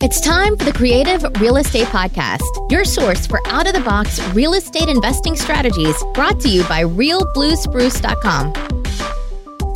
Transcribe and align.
It's 0.00 0.20
time 0.20 0.56
for 0.56 0.64
the 0.64 0.72
Creative 0.72 1.24
Real 1.40 1.56
Estate 1.56 1.88
Podcast, 1.88 2.70
your 2.70 2.84
source 2.84 3.26
for 3.26 3.44
out 3.48 3.66
of 3.66 3.72
the 3.72 3.80
box 3.80 4.22
real 4.28 4.54
estate 4.54 4.88
investing 4.88 5.34
strategies 5.34 5.96
brought 6.14 6.38
to 6.38 6.48
you 6.48 6.62
by 6.68 6.84
realbluespruce.com. 6.84 8.52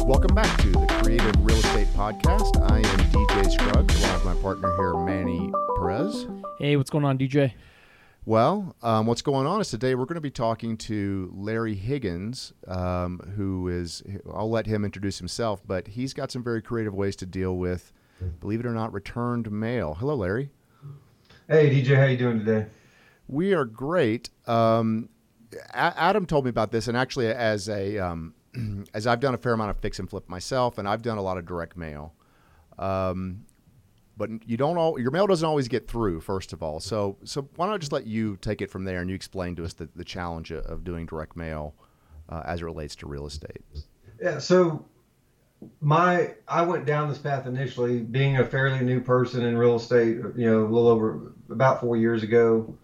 Welcome 0.07 0.33
back 0.33 0.57
to 0.61 0.71
the 0.71 0.87
Creative 1.03 1.45
Real 1.45 1.57
Estate 1.57 1.89
Podcast. 1.89 2.71
I 2.71 2.77
am 2.77 2.99
DJ 3.11 3.51
Scruggs, 3.51 4.01
along 4.01 4.15
with 4.15 4.25
my 4.25 4.35
partner 4.41 4.77
here, 4.77 4.95
Manny 4.95 5.51
Perez. 5.77 6.29
Hey, 6.61 6.77
what's 6.77 6.91
going 6.91 7.05
on, 7.05 7.19
DJ? 7.19 7.55
Well, 8.25 8.77
um, 8.81 9.07
what's 9.07 9.23
going 9.23 9.49
on 9.49 9.61
is 9.61 9.71
today 9.71 9.97
we're 9.97 10.05
going 10.05 10.15
to 10.15 10.21
be 10.21 10.31
talking 10.31 10.77
to 10.77 11.33
Larry 11.35 11.75
Higgins, 11.75 12.53
um, 12.69 13.19
who 13.35 13.67
is, 13.67 14.05
I'll 14.33 14.49
let 14.49 14.67
him 14.67 14.85
introduce 14.85 15.19
himself, 15.19 15.63
but 15.67 15.89
he's 15.89 16.15
got 16.15 16.31
some 16.31 16.45
very 16.45 16.63
creative 16.63 16.95
ways 16.95 17.17
to 17.17 17.27
deal 17.27 17.57
with 17.57 17.93
believe 18.41 18.61
it 18.61 18.67
or 18.67 18.73
not, 18.73 18.93
returned 18.93 19.51
mail. 19.51 19.95
Hello, 19.95 20.15
Larry. 20.15 20.51
Hey, 21.49 21.71
DJ, 21.71 21.97
how 21.97 22.05
you 22.05 22.17
doing 22.17 22.39
today? 22.39 22.67
We 23.29 23.53
are 23.55 23.65
great. 23.65 24.31
Um, 24.47 25.09
a- 25.75 26.01
Adam 26.01 26.27
told 26.27 26.45
me 26.45 26.51
about 26.51 26.71
this, 26.71 26.89
and 26.89 26.97
actually, 26.97 27.29
as 27.29 27.69
a 27.69 27.99
um, 27.99 28.35
as 28.95 29.07
I've 29.07 29.21
done 29.21 29.35
a 29.35 29.39
fair 29.39 29.53
amount 29.53 29.71
of 29.71 29.79
fix 29.79 29.99
and 29.99 30.09
flip 30.09 30.29
myself, 30.29 30.79
and 30.79 30.89
I've 30.89 31.03
done 31.03 31.19
a 31.19 31.23
lot 31.23 31.39
of 31.39 31.47
direct 31.47 31.77
mail. 31.77 32.15
Um, 32.79 33.45
but 34.17 34.31
you 34.47 34.57
don't 34.57 34.77
all 34.77 34.99
your 34.99 35.11
mail 35.11 35.27
doesn't 35.27 35.47
always 35.47 35.69
get 35.69 35.89
through. 35.89 36.21
First 36.21 36.53
of 36.53 36.63
all, 36.63 36.81
so 36.81 37.17
so 37.25 37.49
why 37.57 37.67
don't 37.67 37.75
I 37.75 37.79
just 37.79 37.93
let 37.93 38.07
you 38.07 38.37
take 38.41 38.61
it 38.61 38.71
from 38.71 38.85
there, 38.85 39.01
and 39.01 39.09
you 39.09 39.17
explain 39.17 39.57
to 39.57 39.65
us 39.65 39.73
the, 39.73 39.89
the 39.97 40.05
challenge 40.05 40.53
of 40.53 40.85
doing 40.85 41.07
direct 41.07 41.37
mail 41.37 41.75
uh, 42.29 42.43
as 42.45 42.61
it 42.61 42.65
relates 42.65 42.95
to 42.97 43.07
real 43.07 43.27
estate. 43.27 43.63
Yeah. 44.21 44.39
So 44.39 44.85
my 45.81 46.35
I 46.49 46.63
went 46.63 46.87
down 46.87 47.09
this 47.09 47.19
path 47.19 47.47
initially, 47.47 48.01
being 48.01 48.39
a 48.39 48.45
fairly 48.45 48.85
new 48.85 49.01
person 49.01 49.45
in 49.45 49.57
real 49.57 49.77
estate. 49.77 50.17
You 50.37 50.51
know, 50.51 50.61
a 50.65 50.69
little 50.69 50.89
over 50.89 51.33
about 51.51 51.81
four 51.81 51.97
years 51.97 52.23
ago. 52.23 52.77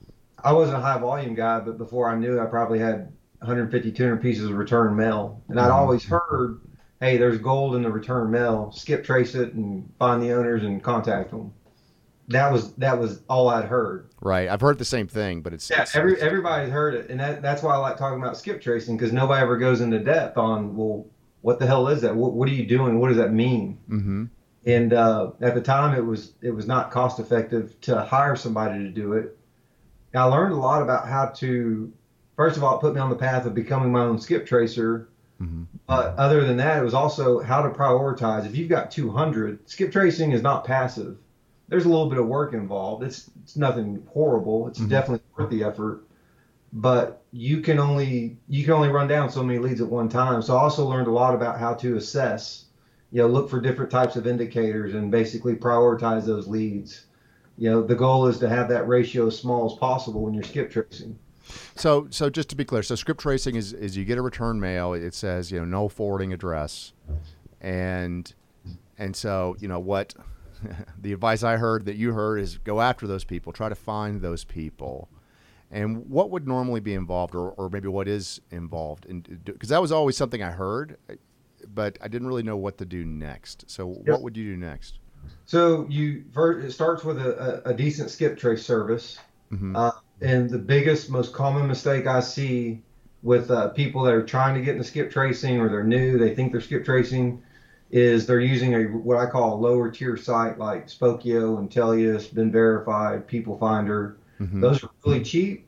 I 0.43 0.53
wasn't 0.53 0.79
a 0.79 0.81
high 0.81 0.99
volume 0.99 1.35
guy, 1.35 1.61
but 1.61 1.79
before 1.79 2.09
I 2.09 2.17
knew 2.17 2.39
it, 2.39 2.43
I 2.43 2.47
probably 2.47 2.79
had 2.79 3.13
150, 3.41 3.93
200 3.93 4.23
pieces 4.23 4.45
of 4.45 4.57
return 4.57 4.95
mail, 4.95 5.43
and 5.49 5.59
I'd 5.59 5.65
mm-hmm. 5.65 5.73
always 5.73 6.05
heard, 6.05 6.61
"Hey, 7.01 7.17
there's 7.17 7.39
gold 7.39 7.75
in 7.75 7.83
the 7.83 7.91
return 7.91 8.31
mail. 8.31 8.71
Skip 8.73 9.05
trace 9.05 9.35
it 9.35 9.55
and 9.55 9.93
find 9.99 10.23
the 10.23 10.33
owners 10.33 10.63
and 10.63 10.83
contact 10.83 11.31
them." 11.31 11.53
That 12.29 12.53
was 12.53 12.75
that 12.75 12.99
was 12.99 13.23
all 13.29 13.49
I'd 13.49 13.65
heard. 13.65 14.11
Right, 14.21 14.49
I've 14.49 14.61
heard 14.61 14.79
the 14.79 14.85
same 14.85 15.09
thing, 15.09 15.41
but 15.43 15.53
it's 15.53 15.71
yeah. 15.71 15.83
It's, 15.83 15.97
every 15.97 16.21
everybody's 16.21 16.71
heard 16.71 16.95
it, 16.95 17.11
and 17.11 17.19
that, 17.21 17.43
that's 17.43 17.63
why 17.63 17.75
I 17.75 17.79
like 17.79 17.97
talking 17.97 18.21
about 18.21 18.37
skip 18.37 18.61
tracing 18.61 18.97
because 18.97 19.13
nobody 19.13 19.41
ever 19.43 19.57
goes 19.57 19.81
into 19.81 19.99
depth 19.99 20.37
on 20.37 20.77
well 20.77 21.07
what 21.41 21.59
the 21.59 21.67
hell 21.67 21.89
is 21.89 22.03
that? 22.03 22.17
What, 22.17 22.33
what 22.33 22.49
are 22.49 22.53
you 22.53 22.67
doing? 22.67 22.99
What 22.99 23.09
does 23.09 23.17
that 23.17 23.33
mean? 23.33 23.79
Mm-hmm. 23.89 24.25
And 24.67 24.93
uh, 24.93 25.33
at 25.41 25.55
the 25.55 25.61
time, 25.61 25.97
it 25.97 26.05
was 26.05 26.33
it 26.43 26.51
was 26.51 26.67
not 26.67 26.91
cost 26.91 27.21
effective 27.21 27.81
to 27.83 28.03
hire 28.03 28.37
somebody 28.37 28.81
to 28.81 28.91
do 28.91 29.15
it. 29.15 29.39
I 30.15 30.25
learned 30.25 30.53
a 30.53 30.57
lot 30.57 30.83
about 30.83 31.09
how 31.09 31.27
to. 31.37 31.93
First 32.37 32.57
of 32.57 32.65
all, 32.65 32.77
it 32.77 32.81
put 32.81 32.95
me 32.95 33.01
on 33.01 33.11
the 33.11 33.17
path 33.17 33.47
of 33.47 33.55
becoming 33.55 33.91
my 33.93 34.01
own 34.01 34.19
skip 34.19 34.47
tracer. 34.47 35.09
Mm-hmm. 35.41 35.65
But 35.87 36.17
other 36.17 36.45
than 36.45 36.57
that, 36.59 36.79
it 36.79 36.85
was 36.85 36.95
also 36.95 37.41
how 37.41 37.63
to 37.63 37.71
prioritize. 37.71 38.45
If 38.45 38.57
you've 38.57 38.69
got 38.69 38.91
200, 38.91 39.69
skip 39.71 39.93
tracing 39.93 40.33
is 40.33 40.43
not 40.43 40.65
passive. 40.65 41.17
There's 41.69 41.85
a 41.85 41.89
little 41.89 42.09
bit 42.09 42.19
of 42.19 42.27
work 42.27 42.55
involved. 42.55 43.05
It's 43.05 43.31
it's 43.43 43.57
nothing 43.57 44.07
horrible. 44.13 44.69
It's 44.69 44.81
mm-hmm. 44.81 44.89
definitely 44.89 45.25
worth 45.37 45.51
the 45.51 45.65
effort 45.65 46.08
but 46.73 47.23
you 47.33 47.61
can 47.61 47.79
only 47.79 48.37
you 48.49 48.65
can 48.65 48.75
only 48.75 48.89
run 48.89 49.09
down 49.09 49.31
so 49.31 49.43
many 49.43 49.59
leads 49.59 49.81
at 49.81 49.89
one 49.89 50.09
time. 50.09 50.43
So 50.43 50.57
I 50.57 50.61
also 50.61 50.85
learned 50.87 51.09
a 51.09 51.13
lot 51.13 51.35
about 51.35 51.59
how 51.59 51.75
to 51.75 51.97
assess, 51.97 52.67
you 53.11 53.23
know, 53.23 53.29
look 53.29 53.49
for 53.49 53.61
different 53.61 53.91
types 53.91 54.17
of 54.17 54.27
indicators 54.27 54.95
and 54.95 55.11
basically 55.11 55.55
prioritize 55.55 56.27
those 56.27 56.47
leads. 56.47 57.07
You 57.57 57.71
know, 57.71 57.83
the 57.83 57.95
goal 57.95 58.27
is 58.27 58.39
to 58.39 58.49
have 58.49 58.69
that 58.69 58.87
ratio 58.87 59.27
as 59.27 59.39
small 59.39 59.71
as 59.71 59.77
possible 59.79 60.23
when 60.23 60.35
you're 60.35 60.45
skip 60.45 60.71
tracing. 60.71 61.19
So, 61.75 62.07
so 62.11 62.29
just 62.29 62.51
to 62.51 62.57
be 62.57 62.65
clear, 62.65 62.83
so 62.83 62.95
skip 62.95 63.19
tracing 63.19 63.57
is, 63.57 63.73
is 63.73 63.97
you 63.97 64.05
get 64.05 64.19
a 64.19 64.23
return 64.23 64.61
mail. 64.61 64.93
It 64.93 65.15
says 65.15 65.51
you 65.51 65.59
know 65.59 65.65
no 65.65 65.89
forwarding 65.89 66.33
address, 66.33 66.93
and 67.61 68.33
and 68.99 69.17
so 69.17 69.57
you 69.59 69.67
know 69.67 69.81
what 69.81 70.15
the 71.01 71.15
advice 71.15 71.43
I 71.43 71.57
heard 71.57 71.87
that 71.87 71.97
you 71.97 72.13
heard 72.13 72.39
is 72.39 72.59
go 72.59 72.83
after 72.83 73.07
those 73.07 73.25
people, 73.25 73.53
try 73.53 73.71
to 73.71 73.75
find 73.75 74.21
those 74.21 74.45
people 74.45 75.09
and 75.71 76.09
what 76.09 76.31
would 76.31 76.49
normally 76.49 76.81
be 76.81 76.95
involved, 76.95 77.35
or, 77.35 77.51
or 77.53 77.69
maybe 77.69 77.89
what 77.89 78.09
is 78.09 78.41
involved? 78.51 79.07
Because 79.45 79.69
that 79.69 79.83
was 79.83 79.93
always 79.93 80.17
something 80.17 80.43
I 80.43 80.51
heard, 80.51 80.97
but 81.75 81.99
I 82.01 82.09
didn't 82.09 82.29
really 82.29 82.43
know 82.43 82.57
what 82.57 82.79
to 82.79 82.87
do 82.87 83.05
next. 83.05 83.71
So, 83.71 83.91
yep. 83.91 84.09
what 84.09 84.23
would 84.23 84.37
you 84.37 84.45
do 84.45 84.57
next? 84.57 84.99
So, 85.45 85.87
you 85.91 86.25
first, 86.33 86.67
it 86.67 86.73
starts 86.73 87.05
with 87.05 87.19
a, 87.19 87.63
a, 87.69 87.75
decent 87.75 88.11
skip 88.11 88.39
trace 88.39 88.65
service. 88.65 89.19
Mm-hmm. 89.53 89.77
Uh, 89.77 89.91
and 90.23 90.49
the 90.49 90.59
biggest, 90.59 91.11
most 91.11 91.33
common 91.33 91.67
mistake 91.67 92.07
I 92.07 92.21
see 92.21 92.83
with 93.23 93.51
uh, 93.51 93.69
people 93.71 94.03
that 94.05 94.15
are 94.15 94.25
trying 94.25 94.55
to 94.55 94.61
get 94.63 94.77
into 94.77 94.85
skip 94.85 95.11
tracing 95.11 95.59
or 95.59 95.69
they're 95.69 95.85
new, 95.85 96.19
they 96.19 96.35
think 96.35 96.53
they're 96.53 96.61
skip 96.61 96.85
tracing, 96.85 97.43
is 97.91 98.27
they're 98.27 98.41
using 98.41 98.75
a 98.75 98.85
what 98.85 99.17
I 99.17 99.27
call 99.27 99.55
a 99.55 99.59
lower 99.59 99.91
tier 99.91 100.17
site 100.17 100.59
like 100.59 100.87
Spokeo, 100.87 101.59
Intelius, 101.59 102.33
Been 102.33 102.53
Verified, 102.53 103.27
People 103.27 103.59
Finder 103.59 104.18
Mm-hmm. 104.41 104.61
Those 104.61 104.85
are 104.85 104.91
really 105.05 105.23
cheap. 105.23 105.67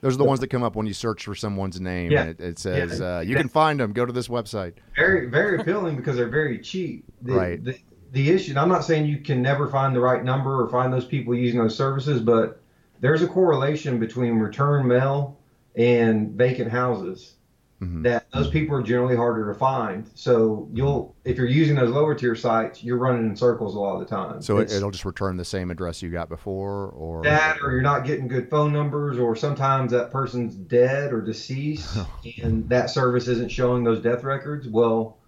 Those 0.00 0.14
are 0.14 0.18
the 0.18 0.24
ones 0.24 0.40
that 0.40 0.48
come 0.48 0.62
up 0.62 0.76
when 0.76 0.86
you 0.86 0.94
search 0.94 1.24
for 1.24 1.34
someone's 1.34 1.80
name. 1.80 2.10
Yeah. 2.10 2.22
And 2.22 2.30
it, 2.30 2.40
it 2.40 2.58
says 2.58 3.00
yeah. 3.00 3.18
uh, 3.18 3.20
you 3.20 3.36
can 3.36 3.48
find 3.48 3.78
them. 3.78 3.92
Go 3.92 4.06
to 4.06 4.12
this 4.12 4.28
website. 4.28 4.74
Very, 4.96 5.28
very 5.28 5.60
appealing 5.60 5.96
because 5.96 6.16
they're 6.16 6.28
very 6.28 6.58
cheap. 6.58 7.04
The, 7.22 7.32
right. 7.32 7.62
The, 7.62 7.78
the 8.12 8.30
issue. 8.30 8.54
I'm 8.56 8.68
not 8.68 8.84
saying 8.84 9.06
you 9.06 9.18
can 9.18 9.42
never 9.42 9.68
find 9.68 9.94
the 9.94 10.00
right 10.00 10.24
number 10.24 10.62
or 10.62 10.68
find 10.68 10.92
those 10.92 11.04
people 11.04 11.34
using 11.34 11.60
those 11.60 11.76
services, 11.76 12.20
but 12.20 12.62
there's 13.00 13.22
a 13.22 13.26
correlation 13.26 13.98
between 13.98 14.34
return 14.34 14.86
mail 14.86 15.38
and 15.76 16.30
vacant 16.30 16.70
houses 16.70 17.34
mm-hmm. 17.80 18.02
that 18.02 18.30
those 18.32 18.48
people 18.50 18.76
are 18.76 18.82
generally 18.82 19.16
harder 19.16 19.52
to 19.52 19.58
find. 19.58 20.08
So 20.14 20.68
you'll, 20.72 21.14
if 21.24 21.36
you're 21.36 21.46
using 21.46 21.76
those 21.76 21.90
lower 21.90 22.14
tier 22.14 22.34
sites, 22.34 22.84
you're 22.84 22.98
running 22.98 23.26
in 23.26 23.36
circles 23.36 23.74
a 23.74 23.78
lot 23.78 23.94
of 23.94 24.00
the 24.00 24.06
time. 24.06 24.42
So 24.42 24.58
it's, 24.58 24.74
it'll 24.74 24.90
just 24.90 25.04
return 25.04 25.36
the 25.36 25.44
same 25.44 25.70
address 25.70 26.02
you 26.02 26.10
got 26.10 26.28
before, 26.28 26.88
or 26.90 27.22
that, 27.22 27.58
or 27.62 27.72
you're 27.72 27.82
not 27.82 28.04
getting 28.04 28.28
good 28.28 28.50
phone 28.50 28.72
numbers, 28.72 29.18
or 29.18 29.34
sometimes 29.34 29.92
that 29.92 30.10
person's 30.10 30.54
dead 30.54 31.12
or 31.12 31.20
deceased, 31.20 31.98
and 32.42 32.68
that 32.68 32.90
service 32.90 33.28
isn't 33.28 33.50
showing 33.50 33.84
those 33.84 34.00
death 34.00 34.24
records. 34.24 34.68
Well, 34.68 35.18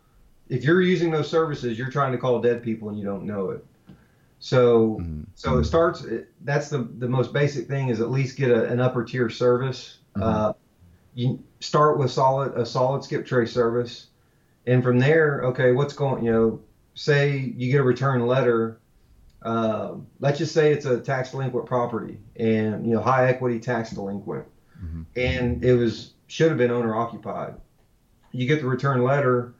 if 0.49 0.65
you're 0.65 0.83
using 0.83 1.11
those 1.11 1.31
services, 1.31 1.79
you're 1.79 1.91
trying 1.91 2.13
to 2.13 2.19
call 2.19 2.41
dead 2.41 2.63
people 2.63 2.91
and 2.91 2.99
you 2.99 3.05
don't 3.05 3.25
know 3.25 3.51
it. 3.51 3.65
So, 4.39 4.99
mm-hmm. 5.01 5.23
so 5.37 5.59
it 5.59 5.65
starts. 5.65 6.05
That's 6.41 6.69
the 6.69 6.79
the 6.99 7.09
most 7.09 7.33
basic 7.33 7.69
thing 7.69 7.91
is 7.91 8.01
at 8.01 8.11
least 8.11 8.37
get 8.37 8.51
a, 8.51 8.67
an 8.67 8.81
upper 8.81 9.05
tier 9.05 9.31
service. 9.31 9.99
Mm-hmm. 10.17 10.23
Uh, 10.23 10.53
you 11.15 11.43
start 11.61 11.99
with 11.99 12.11
solid 12.11 12.57
a 12.57 12.65
solid 12.65 13.05
skip 13.05 13.27
trace 13.27 13.53
service, 13.53 14.09
and 14.67 14.83
from 14.83 14.99
there, 14.99 15.43
okay, 15.45 15.73
what's 15.73 15.93
going? 15.93 16.25
You 16.25 16.33
know, 16.33 16.61
say 16.95 17.53
you 17.57 17.71
get 17.71 17.81
a 17.81 17.85
return 17.85 18.27
letter. 18.27 18.79
Uh, 19.43 19.95
let's 20.21 20.39
just 20.39 20.55
say 20.55 20.73
it's 20.73 20.87
a 20.87 21.01
tax 21.01 21.33
delinquent 21.33 21.67
property, 21.67 22.19
and 22.37 22.87
you 22.87 22.95
know 22.95 23.01
high 23.01 23.29
equity 23.29 23.59
tax 23.59 23.91
delinquent, 23.91 24.47
mm-hmm. 24.83 25.03
and 25.17 25.65
it 25.65 25.75
was 25.75 26.13
should 26.29 26.49
have 26.49 26.59
been 26.59 26.71
owner 26.71 26.95
occupied. 26.95 27.55
You 28.31 28.47
get 28.47 28.63
the 28.63 28.67
return 28.67 29.03
letter, 29.03 29.55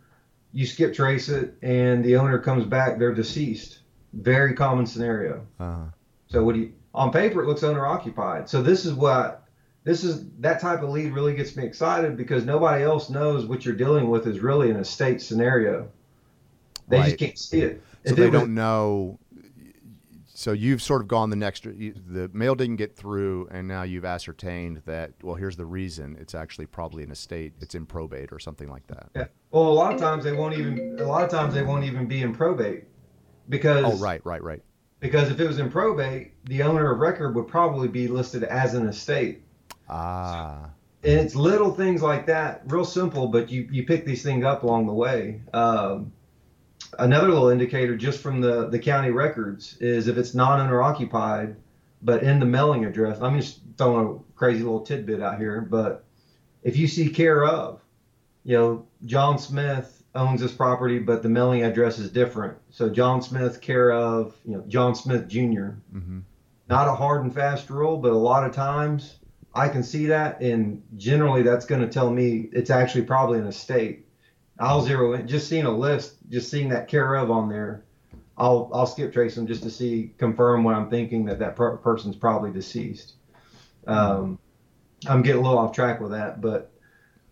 you 0.53 0.65
skip 0.67 0.95
trace 0.95 1.29
it, 1.29 1.55
and 1.63 2.05
the 2.05 2.17
owner 2.17 2.39
comes 2.39 2.65
back, 2.65 2.99
they're 2.99 3.15
deceased. 3.15 3.81
Very 4.15 4.55
common 4.55 4.87
scenario. 4.87 5.47
Uh-huh. 5.59 5.85
So 6.29 6.45
what 6.45 6.55
do 6.55 6.61
you? 6.61 6.73
On 6.95 7.11
paper, 7.11 7.43
it 7.43 7.47
looks 7.47 7.63
owner 7.63 7.87
occupied. 7.87 8.49
So 8.49 8.63
this 8.63 8.85
is 8.85 8.93
what 8.93 9.42
this 9.85 10.05
is 10.05 10.25
that 10.39 10.61
type 10.61 10.83
of 10.83 10.91
lead 10.91 11.13
really 11.13 11.35
gets 11.35 11.57
me 11.57 11.65
excited 11.65 12.17
because 12.17 12.45
nobody 12.45 12.85
else 12.85 13.11
knows 13.11 13.47
what 13.47 13.65
you're 13.65 13.75
dealing 13.75 14.09
with 14.11 14.27
is 14.27 14.41
really 14.41 14.71
an 14.71 14.77
estate 14.77 15.21
scenario. 15.21 15.89
They 16.89 16.99
right. 16.99 17.05
just 17.07 17.19
can't 17.19 17.39
see 17.39 17.61
it. 17.63 17.83
So 18.07 18.15
they 18.15 18.31
don't 18.31 18.55
know. 18.55 19.19
So 20.35 20.53
you've 20.53 20.83
sort 20.83 21.03
of 21.03 21.09
gone 21.09 21.31
the 21.31 21.37
next. 21.37 21.65
The 21.65 22.31
mail 22.33 22.55
didn't 22.55 22.77
get 22.77 22.97
through, 22.97 23.49
and 23.51 23.67
now 23.69 23.83
you've 23.83 24.05
ascertained 24.05 24.83
that. 24.87 25.13
Well, 25.23 25.37
here's 25.37 25.57
the 25.57 25.67
reason. 25.67 26.17
It's 26.21 26.35
actually 26.35 26.67
probably 26.67 27.03
an 27.03 27.11
estate. 27.11 27.53
It's 27.61 27.75
in 27.75 27.87
probate 27.87 28.33
or 28.33 28.39
something 28.39 28.69
like 28.69 28.87
that. 28.89 29.09
Yeah. 29.15 29.27
Well, 29.51 29.65
a 29.65 29.73
lot 29.73 29.95
of 29.95 30.01
times 30.01 30.25
they 30.25 30.33
won't 30.33 30.55
even. 30.55 30.99
A 30.99 31.07
lot 31.07 31.25
of 31.25 31.31
times 31.31 31.55
they 31.55 31.63
won't 31.63 31.85
even 31.85 32.07
be 32.07 32.23
in 32.23 32.33
probate 32.33 32.85
because. 33.49 33.85
Oh 33.85 33.97
right, 33.99 34.25
right, 34.25 34.43
right. 34.43 34.63
Because 35.01 35.31
if 35.31 35.41
it 35.41 35.47
was 35.47 35.59
in 35.59 35.71
probate, 35.71 36.33
the 36.45 36.63
owner 36.63 36.93
of 36.93 37.01
record 37.01 37.35
would 37.35 37.49
probably 37.49 37.89
be 37.89 38.07
listed 38.07 38.45
as 38.45 38.75
an 38.75 38.89
estate. 38.89 39.43
Ah. 39.89 40.71
And 41.05 41.19
it's 41.19 41.35
little 41.35 41.73
things 41.73 42.03
like 42.03 42.27
that, 42.27 42.63
real 42.67 42.85
simple, 42.85 43.27
but 43.27 43.51
you, 43.51 43.69
you 43.73 43.85
pick 43.85 44.05
these 44.05 44.23
things 44.23 44.45
up 44.45 44.63
along 44.63 44.87
the 44.87 44.93
way. 44.93 45.41
Um, 45.53 46.13
another 46.99 47.29
little 47.29 47.49
indicator 47.49 47.97
just 47.97 48.21
from 48.21 48.41
the, 48.41 48.69
the 48.69 48.79
county 48.79 49.11
records 49.11 49.77
is 49.81 50.07
if 50.07 50.17
it's 50.17 50.35
non 50.35 50.61
owner 50.61 50.81
occupied, 50.81 51.57
but 52.03 52.23
in 52.23 52.39
the 52.39 52.47
mailing 52.47 52.85
address. 52.85 53.21
I'm 53.21 53.39
just 53.39 53.61
throwing 53.79 54.17
a 54.17 54.39
crazy 54.39 54.63
little 54.63 54.85
tidbit 54.85 55.21
out 55.21 55.39
here, 55.39 55.61
but 55.61 56.05
if 56.63 56.77
you 56.77 56.87
see 56.87 57.09
care 57.09 57.45
of, 57.45 57.81
you 58.45 58.57
know, 58.57 58.87
John 59.05 59.39
Smith, 59.39 60.03
owns 60.15 60.41
this 60.41 60.53
property, 60.53 60.99
but 60.99 61.23
the 61.23 61.29
mailing 61.29 61.63
address 61.63 61.99
is 61.99 62.11
different. 62.11 62.57
So 62.71 62.89
John 62.91 63.23
Smith, 63.23 63.61
care 63.61 63.93
of 63.93 64.37
you 64.45 64.57
know 64.57 64.65
John 64.69 64.95
Smith 64.95 65.29
junior 65.29 65.79
Mm-hmm. 65.95 66.21
Not 66.69 66.89
a 66.89 66.95
hard 66.95 67.23
and 67.23 67.35
fast 67.35 67.69
rule, 67.71 67.99
but 67.99 68.13
a 68.13 68.17
lot 68.17 68.45
of 68.45 68.55
times 68.55 69.17
I 69.55 69.69
can 69.69 69.83
see 69.83 70.07
that, 70.07 70.41
and 70.41 70.83
generally 70.97 71.43
that's 71.43 71.67
going 71.67 71.83
to 71.83 71.89
tell 71.89 72.11
me 72.11 72.49
it's 72.53 72.71
actually 72.71 73.05
probably 73.05 73.39
an 73.39 73.47
estate. 73.47 74.07
I'll 74.59 74.83
zero 74.83 75.13
in. 75.15 75.27
Just 75.29 75.49
seeing 75.49 75.65
a 75.65 75.77
list, 75.77 76.17
just 76.31 76.51
seeing 76.51 76.69
that 76.71 76.89
care 76.89 77.15
of 77.17 77.31
on 77.31 77.49
there, 77.49 77.85
I'll 78.37 78.71
I'll 78.73 78.87
skip 78.87 79.13
trace 79.13 79.35
them 79.35 79.47
just 79.47 79.63
to 79.63 79.71
see 79.71 80.15
confirm 80.19 80.65
what 80.65 80.75
I'm 80.75 80.89
thinking 80.89 81.27
that 81.27 81.39
that 81.41 81.57
per- 81.57 81.77
person's 81.79 82.17
probably 82.17 82.51
deceased. 82.51 83.15
Um, 83.87 84.39
I'm 85.07 85.23
getting 85.23 85.41
a 85.41 85.45
little 85.45 85.59
off 85.59 85.75
track 85.75 86.01
with 86.01 86.13
that, 86.13 86.41
but 86.41 86.73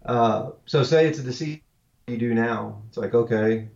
uh, 0.05 0.51
so 0.67 0.83
say 0.83 1.07
it's 1.07 1.19
a 1.19 1.23
deceased 1.23 1.63
you 2.07 2.19
do 2.19 2.35
now. 2.35 2.83
It's 2.89 2.97
like 2.97 3.15
okay, 3.15 3.69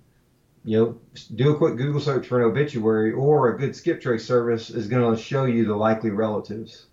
you 0.64 0.78
know, 0.78 1.00
do 1.34 1.54
a 1.54 1.56
quick 1.56 1.76
Google 1.76 2.00
search 2.00 2.26
for 2.26 2.42
an 2.42 2.50
obituary, 2.50 3.12
or 3.12 3.54
a 3.54 3.58
good 3.58 3.74
skip 3.74 4.02
trace 4.02 4.26
service 4.26 4.68
is 4.70 4.86
going 4.86 5.16
to 5.16 5.22
show 5.22 5.44
you 5.44 5.64
the 5.64 5.76
likely 5.76 6.10
relatives. 6.10 6.86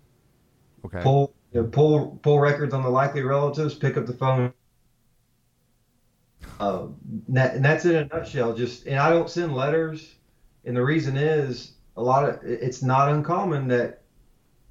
Okay. 0.84 1.00
Pull 1.02 1.34
you 1.52 1.62
know, 1.62 1.68
pull 1.68 2.18
pull 2.22 2.40
records 2.40 2.74
on 2.74 2.82
the 2.82 2.90
likely 2.90 3.22
relatives. 3.22 3.74
Pick 3.74 3.96
up 3.96 4.06
the 4.06 4.12
phone. 4.12 4.52
Uh, 6.60 6.86
and, 7.26 7.36
that, 7.36 7.54
and 7.56 7.64
that's 7.64 7.84
in 7.84 7.96
a 7.96 8.04
nutshell. 8.06 8.54
Just 8.54 8.86
and 8.86 8.98
I 8.98 9.10
don't 9.10 9.28
send 9.28 9.54
letters, 9.54 10.14
and 10.64 10.76
the 10.76 10.82
reason 10.82 11.16
is 11.16 11.72
a 11.96 12.02
lot 12.02 12.28
of 12.28 12.38
it's 12.44 12.82
not 12.82 13.10
uncommon 13.10 13.68
that 13.68 14.02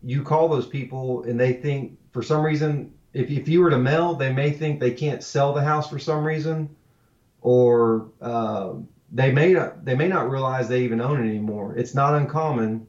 you 0.04 0.24
call 0.24 0.50
those 0.50 0.66
people 0.66 1.24
and 1.26 1.40
they 1.40 1.54
think 1.54 1.96
for 2.12 2.24
some 2.24 2.42
reason 2.42 2.92
if 3.14 3.30
if 3.30 3.48
you 3.48 3.62
were 3.62 3.70
to 3.70 3.78
mail, 3.78 4.16
they 4.16 4.32
may 4.32 4.52
think 4.52 4.80
they 4.80 4.92
can't 4.92 5.24
sell 5.24 5.54
the 5.54 5.62
house 5.62 5.90
for 5.90 6.00
some 6.00 6.24
reason, 6.24 6.70
or 7.42 8.10
uh, 8.22 8.74
they 9.12 9.32
may 9.32 9.54
not 9.54 9.84
they 9.84 9.96
may 9.96 10.08
not 10.08 10.30
realize 10.30 10.68
they 10.68 10.84
even 10.84 11.02
own 11.02 11.24
it 11.24 11.30
anymore. 11.30 11.76
It's 11.76 11.94
not 11.94 12.16
uncommon 12.16 12.88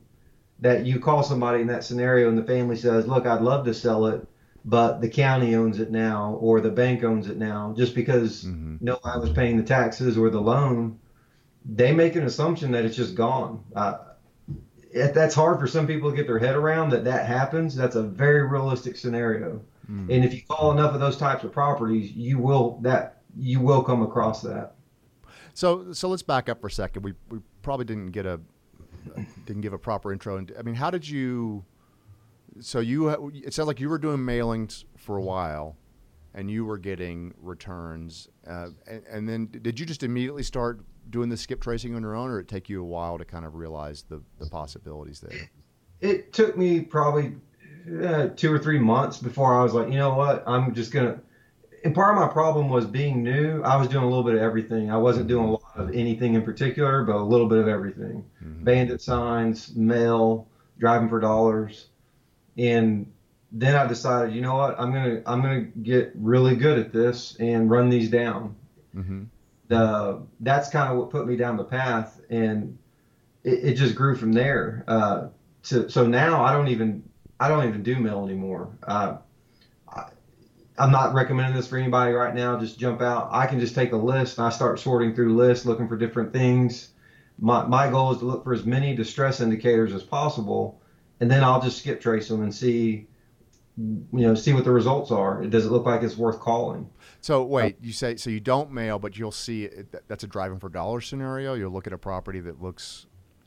that 0.63 0.87
you 0.87 0.99
call 0.99 1.23
somebody 1.23 1.61
in 1.61 1.67
that 1.67 1.85
scenario 1.85 2.29
and 2.29 2.39
the 2.39 2.45
family 2.45 2.77
says, 2.77 3.07
"Look, 3.07 3.27
I'd 3.27 3.43
love 3.43 3.67
to 3.67 3.75
sell 3.75 4.07
it, 4.07 4.27
but 4.65 5.01
the 5.01 5.09
county 5.09 5.55
owns 5.57 5.81
it 5.81 5.91
now 5.91 6.39
or 6.41 6.61
the 6.61 6.71
bank 6.71 7.05
owns 7.05 7.29
it 7.29 7.37
now." 7.37 7.75
Just 7.77 7.95
because 7.95 8.45
Mhm. 8.45 8.81
no 8.81 8.99
I 9.05 9.19
was 9.19 9.31
paying 9.31 9.57
the 9.57 9.65
taxes 9.65 10.17
or 10.17 10.31
the 10.31 10.41
loan, 10.41 10.99
they 11.65 11.93
make 11.93 12.17
an 12.17 12.25
assumption 12.25 12.71
that 12.73 12.85
it's 12.85 12.97
just 12.97 13.15
gone. 13.17 13.61
Uh, 13.75 13.99
it, 14.93 15.15
that's 15.15 15.35
hard 15.35 15.59
for 15.59 15.67
some 15.67 15.87
people 15.87 16.11
to 16.11 16.17
get 16.17 16.27
their 16.27 16.39
head 16.39 16.55
around 16.55 16.91
that 16.91 17.05
that 17.05 17.27
happens. 17.27 17.75
That's 17.75 17.97
a 17.97 18.03
very 18.03 18.47
realistic 18.47 18.97
scenario. 18.97 19.61
Mm. 19.91 20.15
And 20.15 20.25
if 20.25 20.33
you 20.33 20.43
call 20.49 20.71
enough 20.71 20.95
of 20.95 21.01
those 21.01 21.17
types 21.17 21.43
of 21.45 21.51
properties, 21.53 22.13
you 22.13 22.39
will 22.39 22.79
that 22.83 23.23
you 23.37 23.59
will 23.61 23.83
come 23.83 24.03
across 24.03 24.43
that. 24.43 24.75
So 25.55 25.93
so 25.93 26.09
let's 26.09 26.23
back 26.23 26.49
up 26.49 26.61
for 26.61 26.69
a 26.69 26.71
second. 26.71 27.03
We 27.03 27.15
we 27.31 27.41
probably 27.63 27.85
didn't 27.85 28.13
get 28.13 28.27
a 28.27 28.41
didn't 29.47 29.63
give 29.63 29.73
a 29.73 29.79
proper 29.79 30.13
intro. 30.13 30.37
And 30.37 30.53
I 30.59 30.63
mean, 30.63 30.75
how 30.75 30.91
did 30.91 31.09
you? 31.09 31.65
So 32.61 32.81
you 32.81 33.09
it 33.09 33.55
sounds 33.55 33.67
like 33.67 33.81
you 33.81 33.89
were 33.89 33.99
doing 33.99 34.19
mailings 34.19 34.85
for 34.97 35.17
a 35.17 35.23
while, 35.23 35.77
and 36.35 36.51
you 36.51 36.65
were 36.65 36.79
getting 36.79 37.35
returns. 37.41 38.29
Uh, 38.47 38.69
and, 38.87 39.03
and 39.11 39.29
then 39.29 39.49
did 39.63 39.81
you 39.81 39.87
just 39.87 40.03
immediately 40.03 40.43
start 40.43 40.81
doing 41.11 41.29
the 41.29 41.37
skip 41.37 41.61
tracing 41.61 41.95
on 41.95 42.03
your 42.03 42.15
own, 42.15 42.31
or 42.31 42.41
it 42.41 42.49
take 42.49 42.69
you 42.69 42.83
a 42.83 42.87
while 42.87 43.19
to 43.19 43.25
kind 43.25 43.45
of 43.45 43.55
realize 43.55 44.05
the 44.09 44.23
the 44.39 44.47
possibilities 44.47 45.21
there? 45.21 45.51
It 46.01 46.33
took 46.33 46.59
me 46.59 46.81
probably 46.81 47.35
uh, 48.05 48.29
two 48.37 48.53
or 48.53 48.59
three 48.59 48.79
months 48.79 49.19
before 49.19 49.59
I 49.59 49.63
was 49.63 49.73
like, 49.73 49.89
you 49.89 49.99
know 49.99 50.15
what, 50.15 50.45
I'm 50.47 50.75
just 50.75 50.93
gonna. 50.93 51.21
And 51.85 51.95
part 51.95 52.17
of 52.17 52.21
my 52.21 52.29
problem 52.29 52.69
was 52.69 52.87
being 52.87 53.23
new. 53.25 53.63
I 53.63 53.77
was 53.77 53.89
doing 53.89 54.05
a 54.05 54.09
little 54.09 54.23
bit 54.23 54.35
of 54.35 54.41
everything. 54.41 54.91
I 54.91 54.97
wasn't 54.99 55.27
doing 55.27 55.45
a 55.47 55.51
lot 55.51 55.62
of 55.75 55.91
anything 55.95 56.35
in 56.35 56.43
particular, 56.43 57.05
but 57.05 57.17
a 57.17 57.23
little 57.23 57.49
bit 57.49 57.59
of 57.59 57.69
everything. 57.69 58.25
Mhm. 58.45 58.65
Bandit 58.65 59.01
signs, 59.01 59.75
mail, 59.75 60.47
driving 60.79 61.09
for 61.09 61.21
dollars, 61.21 61.89
and 62.59 63.07
then 63.51 63.77
I 63.77 63.87
decided, 63.87 64.35
you 64.35 64.41
know 64.41 64.55
what, 64.57 64.79
I'm 64.79 64.93
gonna 64.93 65.23
I'm 65.27 65.43
gonna 65.43 65.63
get 65.63 66.13
really 66.15 66.57
good 66.57 66.79
at 66.79 66.93
this 66.93 67.37
and 67.41 67.71
run 67.71 67.89
these 67.91 68.11
down. 68.11 68.55
Mm-hmm. 68.95 69.23
the 69.69 70.21
that's 70.41 70.69
kind 70.69 70.93
of 70.93 70.99
what 70.99 71.09
put 71.09 71.27
me 71.27 71.35
down 71.37 71.57
the 71.57 71.65
path, 71.65 72.21
and 72.29 72.77
it, 73.43 73.65
it 73.65 73.75
just 73.75 73.95
grew 73.95 74.15
from 74.15 74.33
there. 74.33 74.85
Uh, 74.87 75.29
to 75.65 75.89
so 75.89 76.07
now 76.07 76.43
I 76.45 76.53
don't 76.53 76.69
even 76.69 77.03
I 77.41 77.49
don't 77.49 77.67
even 77.67 77.83
do 77.83 77.97
mail 77.97 78.25
anymore. 78.25 78.69
Uh, 78.87 79.17
I'm 80.79 80.91
not 80.91 81.13
recommending 81.15 81.55
this 81.55 81.69
for 81.69 81.77
anybody 81.77 82.13
right 82.13 82.35
now. 82.35 82.59
Just 82.59 82.79
jump 82.79 83.03
out. 83.03 83.29
I 83.31 83.47
can 83.47 83.61
just 83.61 83.75
take 83.75 83.93
a 83.93 83.97
list 83.97 84.39
and 84.39 84.47
I 84.47 84.51
start 84.51 84.81
sorting 84.81 85.15
through 85.15 85.37
lists, 85.37 85.67
looking 85.67 85.87
for 85.89 85.97
different 85.97 86.33
things. 86.33 86.89
My 87.39 87.65
my 87.67 87.91
goal 87.91 88.13
is 88.13 88.19
to 88.19 88.25
look 88.25 88.45
for 88.45 88.53
as 88.55 88.65
many 88.65 88.95
distress 88.95 89.41
indicators 89.41 89.93
as 89.93 90.03
possible, 90.03 90.81
and 91.21 91.31
then 91.31 91.43
I'll 91.45 91.61
just 91.61 91.79
skip 91.79 92.01
trace 92.01 92.29
them 92.29 92.43
and 92.43 92.55
see. 92.55 93.07
You 93.79 94.07
know, 94.13 94.35
see 94.35 94.53
what 94.53 94.65
the 94.65 94.71
results 94.71 95.11
are. 95.11 95.47
Does 95.47 95.65
it 95.65 95.73
look 95.73 95.87
like 95.87 96.03
it's 96.03 96.17
worth 96.19 96.41
calling? 96.41 96.91
So 97.23 97.43
wait, 97.43 97.77
you 97.81 97.93
say 97.93 98.17
so 98.17 98.29
you 98.29 98.39
don't 98.39 98.71
mail, 98.71 98.99
but 98.99 99.17
you'll 99.19 99.33
see 99.33 99.65
it, 99.65 99.93
that- 99.93 100.07
that's 100.09 100.25
a 100.25 100.27
driving 100.27 100.59
for 100.59 100.69
dollars 100.69 101.07
scenario. 101.09 101.55
You'll 101.55 101.73
look 101.73 101.87
at 101.87 101.95
a 101.95 101.99
property 101.99 102.41
that 102.41 102.61
looks 102.63 103.07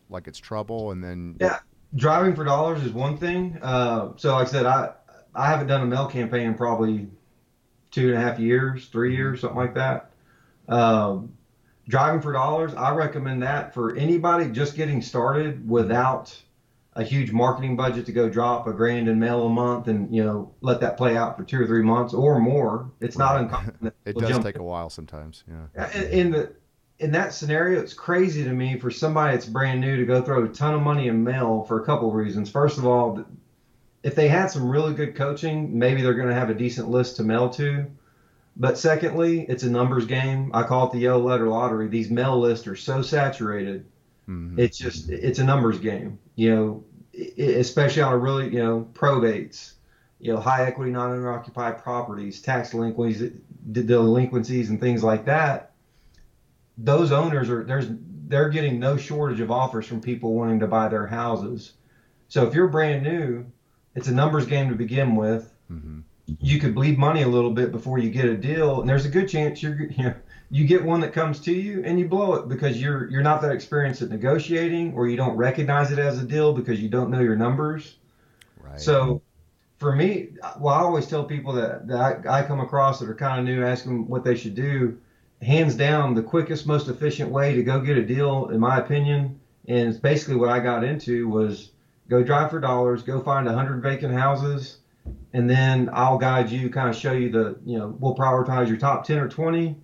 like 0.09 0.27
it's 0.27 0.39
trouble, 0.39 0.91
and 0.91 1.03
then 1.03 1.37
Yeah. 1.39 1.59
driving 1.95 2.35
for 2.35 2.43
dollars 2.43 2.83
is 2.83 2.91
one 2.91 3.17
thing. 3.17 3.59
Uh, 3.61 4.13
so 4.15 4.33
like 4.33 4.47
I 4.47 4.51
said, 4.51 4.65
I 4.65 4.93
I 5.35 5.47
haven't 5.47 5.67
done 5.67 5.81
a 5.81 5.85
mail 5.85 6.07
campaign 6.07 6.47
in 6.47 6.55
probably 6.55 7.07
two 7.91 8.13
and 8.13 8.17
a 8.17 8.21
half 8.21 8.39
years, 8.39 8.87
three 8.87 9.15
years, 9.15 9.41
something 9.41 9.57
like 9.57 9.75
that. 9.75 10.11
Um, 10.67 11.33
driving 11.87 12.21
for 12.21 12.33
dollars, 12.33 12.73
I 12.73 12.93
recommend 12.95 13.43
that 13.43 13.73
for 13.73 13.95
anybody 13.95 14.49
just 14.49 14.75
getting 14.75 15.01
started 15.01 15.69
without 15.69 16.35
a 16.93 17.03
huge 17.03 17.31
marketing 17.31 17.75
budget 17.75 18.05
to 18.05 18.13
go 18.13 18.29
drop 18.29 18.67
a 18.67 18.73
grand 18.73 19.09
in 19.09 19.19
mail 19.19 19.45
a 19.45 19.49
month 19.49 19.89
and 19.89 20.13
you 20.15 20.23
know 20.23 20.53
let 20.61 20.79
that 20.79 20.95
play 20.95 21.17
out 21.17 21.37
for 21.37 21.43
two 21.43 21.61
or 21.61 21.67
three 21.67 21.83
months 21.83 22.13
or 22.13 22.39
more. 22.39 22.89
It's 23.01 23.17
not 23.17 23.39
uncommon. 23.39 23.91
it 24.05 24.17
does 24.17 24.39
take 24.39 24.57
a 24.57 24.63
while 24.63 24.89
sometimes. 24.89 25.43
Yeah. 25.75 25.91
in 25.97 26.19
in 26.19 26.31
the 26.31 26.53
in 26.99 27.11
that 27.11 27.33
scenario, 27.33 27.81
it's 27.81 27.93
crazy 27.93 28.43
to 28.45 28.51
me 28.51 28.79
for 28.79 28.89
somebody 28.89 29.35
that's 29.35 29.45
brand 29.45 29.81
new 29.81 29.97
to 29.97 30.05
go 30.05 30.21
throw 30.21 30.45
a 30.45 30.47
ton 30.47 30.73
of 30.73 30.81
money 30.81 31.09
in 31.09 31.23
mail 31.23 31.63
for 31.67 31.81
a 31.81 31.85
couple 31.85 32.07
of 32.07 32.13
reasons. 32.13 32.49
First 32.49 32.77
of 32.77 32.85
all, 32.85 33.25
if 34.05 34.13
they 34.13 34.27
had 34.27 34.51
some 34.51 34.69
really 34.69 34.93
good 34.93 35.15
coaching, 35.15 35.79
maybe 35.79 36.03
they're 36.03 36.13
going 36.13 36.29
to 36.29 36.35
have 36.35 36.51
a 36.51 36.53
decent 36.53 36.89
list 36.89 37.15
to 37.15 37.23
mail 37.23 37.49
to. 37.49 37.87
But 38.55 38.77
secondly, 38.77 39.47
it's 39.49 39.63
a 39.63 39.69
numbers 39.69 40.05
game. 40.05 40.51
I 40.53 40.61
call 40.61 40.85
it 40.85 40.91
the 40.91 40.99
yellow 40.99 41.23
letter 41.23 41.47
lottery. 41.47 41.87
These 41.87 42.11
mail 42.11 42.39
lists 42.39 42.67
are 42.67 42.75
so 42.75 43.01
saturated. 43.01 43.83
Mhm. 44.29 44.59
It's 44.59 44.77
just 44.77 45.09
it's 45.09 45.39
a 45.39 45.43
numbers 45.43 45.79
game. 45.79 46.19
You 46.35 46.55
know, 46.55 46.83
especially 47.39 48.03
on 48.03 48.13
a 48.13 48.17
really 48.17 48.45
you 48.53 48.59
know 48.59 48.87
probates, 48.93 49.73
you 50.19 50.31
know, 50.31 50.39
high 50.39 50.65
equity 50.65 50.91
non-owner 50.91 51.31
occupied 51.31 51.79
properties, 51.79 52.39
tax 52.41 52.69
delinquencies, 52.69 53.31
delinquencies, 53.71 54.69
and 54.69 54.79
things 54.79 55.03
like 55.03 55.25
that. 55.25 55.71
Those 56.77 57.11
owners 57.11 57.49
are 57.49 57.63
there's 57.63 57.87
they're 58.27 58.49
getting 58.49 58.79
no 58.79 58.97
shortage 58.97 59.39
of 59.39 59.49
offers 59.49 59.87
from 59.87 59.99
people 59.99 60.35
wanting 60.35 60.59
to 60.59 60.67
buy 60.67 60.89
their 60.89 61.07
houses. 61.07 61.73
So 62.27 62.47
if 62.47 62.53
you're 62.53 62.67
brand 62.67 63.01
new, 63.01 63.45
it's 63.95 64.07
a 64.07 64.13
numbers 64.13 64.45
game 64.45 64.69
to 64.69 64.75
begin 64.75 65.15
with. 65.15 65.53
Mhm. 65.71 66.03
You 66.39 66.59
could 66.59 66.73
bleed 66.75 66.97
money 66.97 67.21
a 67.21 67.27
little 67.27 67.51
bit 67.51 67.71
before 67.71 67.99
you 67.99 68.09
get 68.09 68.25
a 68.25 68.35
deal, 68.35 68.81
and 68.81 68.89
there's 68.89 69.05
a 69.05 69.09
good 69.09 69.27
chance 69.27 69.61
you're 69.61 69.81
you 69.97 70.03
know, 70.03 70.13
you 70.51 70.65
get 70.65 70.83
one 70.83 70.99
that 71.01 71.13
comes 71.13 71.39
to 71.41 71.53
you 71.53 71.81
and 71.83 71.99
you 71.99 72.07
blow 72.07 72.35
it 72.35 72.47
because 72.47 72.81
you're 72.81 73.09
you're 73.09 73.23
not 73.23 73.41
that 73.41 73.51
experienced 73.51 74.01
at 74.01 74.09
negotiating 74.09 74.93
or 74.93 75.07
you 75.07 75.17
don't 75.17 75.35
recognize 75.35 75.91
it 75.91 75.99
as 75.99 76.21
a 76.21 76.25
deal 76.25 76.53
because 76.53 76.81
you 76.81 76.89
don't 76.89 77.09
know 77.09 77.21
your 77.21 77.35
numbers. 77.35 77.97
Right. 78.61 78.79
So 78.79 79.21
for 79.77 79.95
me, 79.95 80.29
well, 80.59 80.73
I 80.73 80.79
always 80.79 81.07
tell 81.07 81.23
people 81.23 81.53
that, 81.53 81.87
that 81.87 82.27
I, 82.27 82.39
I 82.39 82.43
come 82.43 82.59
across 82.59 82.99
that 82.99 83.09
are 83.09 83.15
kind 83.15 83.39
of 83.39 83.45
new, 83.45 83.63
ask 83.63 83.83
them 83.83 84.07
what 84.07 84.23
they 84.23 84.35
should 84.35 84.55
do. 84.55 84.97
Hands 85.41 85.75
down, 85.75 86.13
the 86.13 86.23
quickest, 86.23 86.65
most 86.65 86.87
efficient 86.87 87.29
way 87.29 87.53
to 87.55 87.63
go 87.63 87.81
get 87.81 87.97
a 87.97 88.05
deal, 88.05 88.49
in 88.49 88.59
my 88.59 88.77
opinion, 88.77 89.39
and 89.67 89.89
it's 89.89 89.97
basically 89.97 90.37
what 90.37 90.49
I 90.49 90.59
got 90.59 90.83
into 90.83 91.27
was 91.27 91.71
go 92.09 92.23
drive 92.23 92.51
for 92.51 92.59
dollars, 92.59 93.03
go 93.03 93.21
find 93.21 93.45
100 93.45 93.81
vacant 93.81 94.13
houses, 94.13 94.77
and 95.33 95.49
then 95.49 95.89
I'll 95.93 96.17
guide 96.17 96.49
you, 96.49 96.69
kind 96.69 96.89
of 96.89 96.95
show 96.95 97.11
you 97.11 97.29
the, 97.29 97.57
you 97.65 97.77
know, 97.77 97.95
we'll 97.99 98.15
prioritize 98.15 98.67
your 98.67 98.77
top 98.77 99.05
10 99.05 99.19
or 99.19 99.27
20 99.27 99.75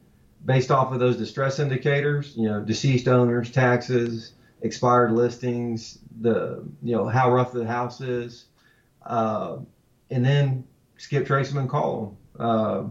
based 0.45 0.71
off 0.71 0.91
of 0.91 0.99
those 0.99 1.17
distress 1.17 1.59
indicators, 1.59 2.33
you 2.35 2.47
know, 2.47 2.61
deceased 2.61 3.07
owners, 3.07 3.51
taxes, 3.51 4.33
expired 4.61 5.11
listings, 5.11 5.99
the, 6.21 6.63
you 6.81 6.95
know, 6.95 7.07
how 7.07 7.31
rough 7.31 7.51
the 7.51 7.65
house 7.65 8.01
is 8.01 8.45
uh, 9.05 9.57
and 10.09 10.25
then 10.25 10.63
skip 10.97 11.25
trace 11.25 11.49
them 11.49 11.57
and 11.57 11.69
call 11.69 12.17
them. 12.37 12.45
Uh, 12.45 12.83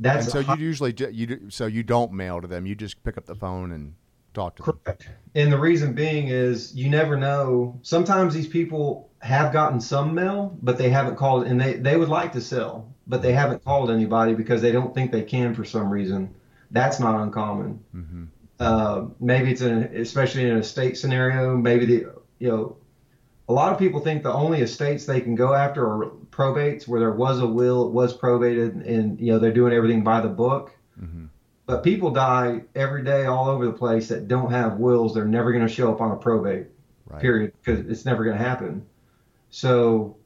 that's 0.00 0.34
and 0.34 0.44
so 0.44 0.54
you 0.54 0.60
usually 0.60 0.92
do, 0.92 1.08
you 1.10 1.26
do, 1.26 1.50
so 1.50 1.66
you 1.66 1.82
don't 1.82 2.12
mail 2.12 2.40
to 2.40 2.48
them. 2.48 2.66
You 2.66 2.74
just 2.74 3.02
pick 3.04 3.16
up 3.16 3.26
the 3.26 3.34
phone 3.34 3.72
and 3.72 3.94
talk 4.32 4.56
to 4.56 4.62
them. 4.62 4.78
correct. 4.84 5.08
And 5.34 5.52
the 5.52 5.58
reason 5.58 5.94
being 5.94 6.28
is 6.28 6.74
you 6.74 6.90
never 6.90 7.16
know. 7.16 7.78
Sometimes 7.82 8.34
these 8.34 8.46
people 8.46 9.10
have 9.20 9.52
gotten 9.52 9.80
some 9.80 10.14
mail, 10.14 10.58
but 10.62 10.78
they 10.78 10.90
haven't 10.90 11.16
called, 11.16 11.46
and 11.46 11.60
they 11.60 11.74
they 11.74 11.96
would 11.96 12.08
like 12.08 12.32
to 12.32 12.40
sell, 12.40 12.92
but 13.06 13.22
they 13.22 13.32
haven't 13.32 13.64
called 13.64 13.90
anybody 13.90 14.34
because 14.34 14.60
they 14.60 14.72
don't 14.72 14.94
think 14.94 15.12
they 15.12 15.22
can 15.22 15.54
for 15.54 15.64
some 15.64 15.90
reason. 15.90 16.34
That's 16.70 16.98
not 17.00 17.20
uncommon. 17.20 17.84
Mm-hmm. 17.94 18.24
Uh, 18.58 19.06
maybe 19.20 19.50
it's 19.50 19.60
an, 19.60 19.84
especially 19.96 20.44
in 20.44 20.50
an 20.50 20.58
estate 20.58 20.96
scenario. 20.96 21.56
Maybe 21.56 21.84
the, 21.84 21.94
you 22.38 22.48
know, 22.48 22.76
a 23.48 23.52
lot 23.52 23.72
of 23.72 23.78
people 23.78 24.00
think 24.00 24.22
the 24.22 24.32
only 24.32 24.60
estates 24.60 25.04
they 25.04 25.20
can 25.20 25.34
go 25.34 25.52
after 25.52 25.84
are 25.84 26.10
probates 26.30 26.86
where 26.86 27.00
there 27.00 27.12
was 27.12 27.40
a 27.40 27.46
will, 27.46 27.86
it 27.86 27.92
was 27.92 28.16
probated, 28.16 28.86
and 28.86 29.20
you 29.20 29.32
know 29.32 29.38
they're 29.38 29.52
doing 29.52 29.72
everything 29.72 30.04
by 30.04 30.20
the 30.20 30.28
book. 30.28 30.72
Mm-hmm. 31.00 31.26
But 31.66 31.84
people 31.84 32.10
die 32.10 32.62
every 32.74 33.04
day 33.04 33.26
all 33.26 33.48
over 33.48 33.66
the 33.66 33.72
place 33.72 34.08
that 34.08 34.28
don't 34.28 34.50
have 34.50 34.78
wills. 34.78 35.14
They're 35.14 35.24
never 35.24 35.52
going 35.52 35.66
to 35.66 35.72
show 35.72 35.92
up 35.92 36.00
on 36.00 36.10
a 36.10 36.16
probate. 36.16 36.66
Right. 37.06 37.20
Period, 37.20 37.52
because 37.62 37.86
it's 37.86 38.04
never 38.04 38.24
going 38.24 38.36
to 38.36 38.42
happen. 38.42 38.86
So 39.50 40.16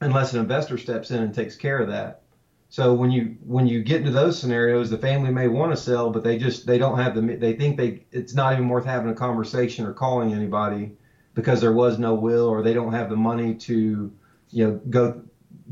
unless 0.00 0.32
an 0.32 0.40
investor 0.40 0.78
steps 0.78 1.10
in 1.10 1.22
and 1.22 1.34
takes 1.34 1.56
care 1.56 1.78
of 1.78 1.88
that. 1.88 2.22
So 2.70 2.92
when 2.92 3.10
you 3.10 3.36
when 3.44 3.66
you 3.66 3.82
get 3.82 4.00
into 4.00 4.10
those 4.10 4.38
scenarios, 4.38 4.90
the 4.90 4.98
family 4.98 5.30
may 5.30 5.48
want 5.48 5.72
to 5.72 5.76
sell, 5.76 6.10
but 6.10 6.22
they 6.22 6.38
just 6.38 6.66
they 6.66 6.76
don't 6.76 6.98
have 6.98 7.14
the 7.14 7.22
they 7.36 7.54
think 7.54 7.78
they 7.78 8.04
it's 8.12 8.34
not 8.34 8.52
even 8.52 8.68
worth 8.68 8.84
having 8.84 9.10
a 9.10 9.14
conversation 9.14 9.86
or 9.86 9.94
calling 9.94 10.34
anybody 10.34 10.92
because 11.34 11.60
there 11.60 11.72
was 11.72 11.98
no 11.98 12.14
will 12.14 12.46
or 12.46 12.62
they 12.62 12.74
don't 12.74 12.92
have 12.92 13.08
the 13.08 13.16
money 13.16 13.54
to 13.54 14.12
you 14.50 14.66
know 14.66 14.80
go 14.90 15.22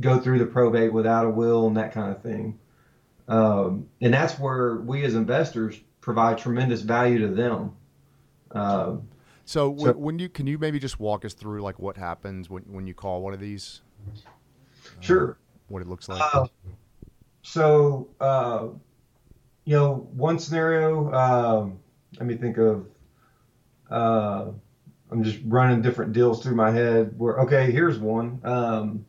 go 0.00 0.18
through 0.18 0.38
the 0.38 0.46
probate 0.46 0.92
without 0.92 1.26
a 1.26 1.30
will 1.30 1.66
and 1.66 1.76
that 1.76 1.92
kind 1.92 2.10
of 2.10 2.22
thing. 2.22 2.58
Um, 3.28 3.88
and 4.00 4.14
that's 4.14 4.38
where 4.38 4.76
we 4.76 5.04
as 5.04 5.14
investors 5.14 5.78
provide 6.00 6.38
tremendous 6.38 6.82
value 6.82 7.18
to 7.20 7.28
them. 7.28 7.72
Uh, 8.52 8.96
So, 9.44 9.70
when, 9.70 9.78
So- 9.78 9.92
when 9.98 10.18
you 10.18 10.28
can 10.28 10.46
you 10.46 10.58
maybe 10.58 10.78
just 10.78 10.98
walk 10.98 11.24
us 11.24 11.34
through 11.34 11.62
like 11.62 11.78
what 11.78 11.96
happens 11.96 12.50
when 12.50 12.62
when 12.64 12.86
you 12.86 12.94
call 12.94 13.22
one 13.22 13.32
of 13.32 13.40
these, 13.40 13.82
sure. 15.00 15.38
what 15.68 15.82
it 15.82 15.88
looks 15.88 16.08
like? 16.08 16.20
Uh, 16.34 16.46
so, 17.42 18.08
uh, 18.20 18.68
you 19.64 19.76
know, 19.76 20.08
one 20.14 20.38
scenario, 20.38 21.12
um, 21.12 21.78
let 22.18 22.26
me 22.26 22.36
think 22.36 22.56
of, 22.58 22.86
uh, 23.90 24.46
I'm 25.10 25.22
just 25.22 25.38
running 25.44 25.80
different 25.82 26.12
deals 26.12 26.42
through 26.42 26.56
my 26.56 26.70
head 26.72 27.14
where, 27.16 27.38
okay, 27.40 27.70
here's 27.70 27.98
one. 27.98 28.40
Um, 28.42 29.06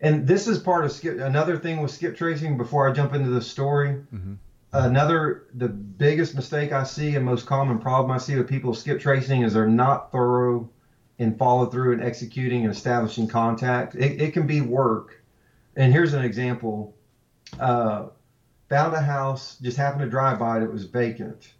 and 0.00 0.26
this 0.26 0.46
is 0.46 0.58
part 0.58 0.84
of 0.84 0.92
skip, 0.92 1.18
another 1.18 1.58
thing 1.58 1.80
with 1.80 1.90
skip 1.90 2.16
tracing 2.16 2.56
before 2.56 2.88
I 2.88 2.92
jump 2.92 3.12
into 3.12 3.28
the 3.28 3.42
story. 3.42 4.02
Mhm. 4.14 4.36
Another, 4.72 5.44
the 5.54 5.68
biggest 5.68 6.34
mistake 6.34 6.72
I 6.72 6.84
see 6.84 7.16
and 7.16 7.24
most 7.24 7.44
common 7.44 7.78
problem 7.78 8.10
I 8.12 8.18
see 8.18 8.36
with 8.36 8.46
people 8.46 8.72
skip 8.72 9.00
tracing 9.00 9.42
is 9.42 9.52
they're 9.52 9.66
not 9.66 10.12
thorough 10.12 10.70
in 11.18 11.36
follow 11.36 11.66
through 11.66 11.92
and 11.92 12.02
executing 12.02 12.64
and 12.64 12.72
establishing 12.72 13.26
contact. 13.26 13.94
It, 13.96 14.20
it 14.20 14.32
can 14.32 14.46
be 14.46 14.60
work. 14.60 15.20
And 15.76 15.92
here's 15.92 16.14
an 16.14 16.22
example. 16.22 16.94
Uh, 17.58 18.06
found 18.68 18.94
a 18.94 19.00
house, 19.00 19.58
just 19.60 19.76
happened 19.76 20.02
to 20.02 20.08
drive 20.08 20.38
by 20.38 20.58
it, 20.58 20.62
it 20.62 20.72
was 20.72 20.84
vacant. 20.84 21.52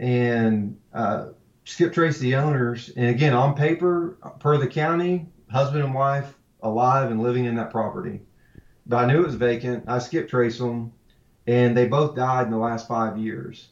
And 0.00 0.76
uh, 0.92 1.28
skip 1.64 1.92
trace 1.92 2.18
the 2.18 2.34
owners. 2.34 2.90
And 2.96 3.06
again, 3.06 3.32
on 3.32 3.54
paper, 3.54 4.18
per 4.40 4.58
the 4.58 4.66
county, 4.66 5.26
husband 5.48 5.84
and 5.84 5.94
wife 5.94 6.34
alive 6.62 7.10
and 7.10 7.22
living 7.22 7.44
in 7.44 7.54
that 7.56 7.70
property. 7.70 8.20
But 8.86 9.04
I 9.04 9.06
knew 9.06 9.22
it 9.22 9.26
was 9.26 9.34
vacant. 9.34 9.84
I 9.88 9.98
skip 9.98 10.28
traced 10.28 10.58
them, 10.58 10.92
and 11.46 11.76
they 11.76 11.86
both 11.86 12.14
died 12.14 12.46
in 12.46 12.52
the 12.52 12.58
last 12.58 12.86
five 12.86 13.18
years. 13.18 13.68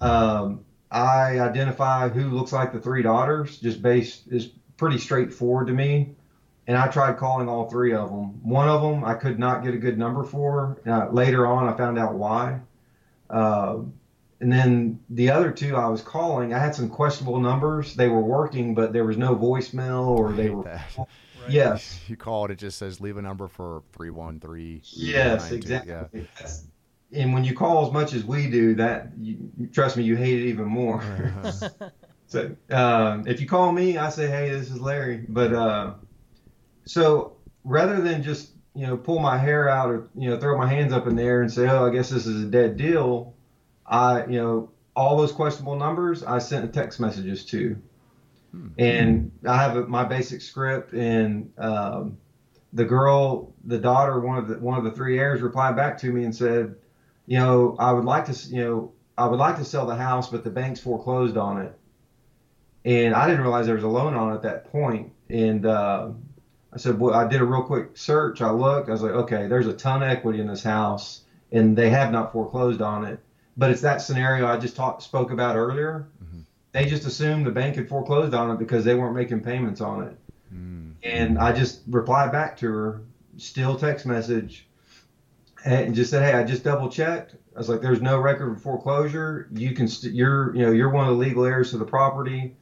Um, 0.00 0.64
I 0.90 1.40
identify 1.40 2.08
who 2.08 2.30
looks 2.30 2.52
like 2.52 2.72
the 2.72 2.80
three 2.80 3.02
daughters, 3.02 3.58
just 3.58 3.82
based 3.82 4.28
is 4.28 4.50
pretty 4.76 4.98
straightforward 4.98 5.66
to 5.66 5.72
me. 5.72 6.14
And 6.66 6.76
I 6.76 6.88
tried 6.88 7.16
calling 7.16 7.48
all 7.48 7.68
three 7.68 7.94
of 7.94 8.10
them. 8.10 8.40
One 8.42 8.68
of 8.68 8.82
them 8.82 9.02
I 9.02 9.14
could 9.14 9.38
not 9.38 9.64
get 9.64 9.74
a 9.74 9.78
good 9.78 9.98
number 9.98 10.22
for. 10.22 10.78
Uh, 10.86 11.08
later 11.10 11.46
on, 11.46 11.66
I 11.66 11.76
found 11.76 11.98
out 11.98 12.14
why. 12.14 12.60
Uh, 13.30 13.78
and 14.40 14.52
then 14.52 15.00
the 15.10 15.30
other 15.30 15.50
two 15.50 15.76
I 15.76 15.88
was 15.88 16.02
calling, 16.02 16.54
I 16.54 16.58
had 16.58 16.74
some 16.74 16.88
questionable 16.88 17.40
numbers. 17.40 17.94
They 17.94 18.08
were 18.08 18.20
working, 18.20 18.74
but 18.74 18.92
there 18.92 19.04
was 19.04 19.16
no 19.16 19.34
voicemail 19.34 20.06
or 20.06 20.32
they 20.32 20.50
were. 20.50 20.80
That- 21.48 21.54
Yes. 21.54 22.00
you 22.08 22.16
call 22.16 22.44
it, 22.46 22.50
it 22.50 22.58
just 22.58 22.78
says 22.78 23.00
leave 23.00 23.16
a 23.16 23.22
number 23.22 23.48
for 23.48 23.82
three 23.92 24.10
one 24.10 24.40
three. 24.40 24.82
Yes, 24.92 25.50
exactly. 25.50 26.26
That's, 26.38 26.64
and 27.12 27.32
when 27.32 27.44
you 27.44 27.54
call 27.54 27.86
as 27.86 27.92
much 27.92 28.12
as 28.12 28.24
we 28.24 28.50
do, 28.50 28.74
that 28.74 29.12
you, 29.18 29.50
trust 29.72 29.96
me, 29.96 30.04
you 30.04 30.16
hate 30.16 30.40
it 30.42 30.46
even 30.48 30.66
more. 30.66 31.02
so 32.26 32.54
um, 32.70 33.26
if 33.26 33.40
you 33.40 33.46
call 33.46 33.72
me, 33.72 33.96
I 33.96 34.10
say, 34.10 34.28
"Hey, 34.28 34.50
this 34.50 34.70
is 34.70 34.80
Larry." 34.80 35.24
But 35.28 35.52
uh, 35.52 35.94
so 36.84 37.36
rather 37.64 38.00
than 38.00 38.22
just 38.22 38.50
you 38.74 38.86
know 38.86 38.96
pull 38.96 39.18
my 39.18 39.38
hair 39.38 39.68
out 39.68 39.90
or 39.90 40.08
you 40.14 40.28
know 40.30 40.38
throw 40.38 40.56
my 40.58 40.66
hands 40.68 40.92
up 40.92 41.06
in 41.06 41.16
the 41.16 41.22
air 41.22 41.42
and 41.42 41.50
say, 41.50 41.68
"Oh, 41.68 41.86
I 41.86 41.90
guess 41.90 42.10
this 42.10 42.26
is 42.26 42.44
a 42.44 42.46
dead 42.46 42.76
deal," 42.76 43.34
I 43.86 44.26
you 44.26 44.40
know 44.40 44.70
all 44.94 45.16
those 45.16 45.32
questionable 45.32 45.76
numbers 45.76 46.22
I 46.22 46.38
sent 46.38 46.74
text 46.74 46.98
messages 47.00 47.44
to, 47.46 47.80
and 48.78 49.32
I 49.46 49.62
have 49.62 49.76
a, 49.76 49.86
my 49.86 50.04
basic 50.04 50.40
script 50.40 50.92
and. 50.92 51.52
Um, 51.58 52.18
the 52.72 52.84
girl, 52.84 53.54
the 53.64 53.78
daughter, 53.78 54.20
one 54.20 54.38
of 54.38 54.48
the 54.48 54.58
one 54.58 54.76
of 54.78 54.84
the 54.84 54.90
three 54.90 55.18
heirs 55.18 55.40
replied 55.40 55.76
back 55.76 55.96
to 55.98 56.12
me 56.12 56.24
and 56.24 56.34
said, 56.34 56.74
you 57.26 57.38
know, 57.38 57.76
I 57.78 57.92
would 57.92 58.04
like 58.04 58.26
to, 58.26 58.48
you 58.48 58.62
know, 58.62 58.92
I 59.16 59.26
would 59.26 59.38
like 59.38 59.56
to 59.56 59.64
sell 59.64 59.86
the 59.86 59.94
house, 59.94 60.30
but 60.30 60.44
the 60.44 60.50
bank's 60.50 60.80
foreclosed 60.80 61.36
on 61.36 61.60
it. 61.60 61.78
And 62.84 63.14
I 63.14 63.26
didn't 63.26 63.42
realize 63.42 63.66
there 63.66 63.74
was 63.74 63.84
a 63.84 63.88
loan 63.88 64.14
on 64.14 64.32
it 64.32 64.36
at 64.36 64.42
that 64.42 64.70
point. 64.70 65.12
And 65.28 65.66
uh, 65.66 66.10
I 66.72 66.76
said, 66.78 66.98
well, 66.98 67.14
I 67.14 67.26
did 67.26 67.40
a 67.40 67.44
real 67.44 67.62
quick 67.62 67.96
search. 67.96 68.40
I 68.40 68.50
looked. 68.50 68.88
I 68.88 68.92
was 68.92 69.02
like, 69.02 69.12
okay, 69.12 69.46
there's 69.46 69.66
a 69.66 69.72
ton 69.72 70.02
of 70.02 70.08
equity 70.08 70.40
in 70.40 70.46
this 70.46 70.62
house, 70.62 71.22
and 71.52 71.76
they 71.76 71.90
have 71.90 72.12
not 72.12 72.32
foreclosed 72.32 72.80
on 72.80 73.04
it. 73.04 73.20
But 73.56 73.70
it's 73.70 73.80
that 73.80 74.00
scenario 74.00 74.46
I 74.46 74.56
just 74.56 74.76
talked 74.76 75.02
spoke 75.02 75.30
about 75.30 75.56
earlier. 75.56 76.06
They 76.72 76.84
just 76.84 77.06
assumed 77.06 77.46
the 77.46 77.50
bank 77.50 77.76
had 77.76 77.88
foreclosed 77.88 78.34
on 78.34 78.50
it 78.50 78.58
because 78.58 78.84
they 78.84 78.94
weren't 78.94 79.14
making 79.14 79.40
payments 79.40 79.80
on 79.80 80.04
it. 80.04 80.16
Mm. 80.54 80.92
And 81.02 81.38
I 81.38 81.52
just 81.52 81.80
replied 81.88 82.30
back 82.30 82.56
to 82.58 82.66
her, 82.66 83.02
still 83.36 83.76
text 83.76 84.04
message, 84.04 84.66
and 85.64 85.94
just 85.94 86.10
said, 86.10 86.22
"Hey, 86.22 86.38
I 86.38 86.44
just 86.44 86.64
double 86.64 86.88
checked. 86.88 87.34
I 87.54 87.58
was 87.58 87.68
like, 87.68 87.80
there's 87.80 88.02
no 88.02 88.18
record 88.18 88.52
of 88.52 88.62
foreclosure. 88.62 89.48
You 89.52 89.72
can, 89.72 89.88
st- 89.88 90.14
you're, 90.14 90.54
you 90.54 90.62
know, 90.62 90.70
you're 90.70 90.90
one 90.90 91.08
of 91.08 91.14
the 91.14 91.18
legal 91.18 91.44
heirs 91.44 91.70
to 91.70 91.78
the 91.78 91.84
property. 91.84 92.54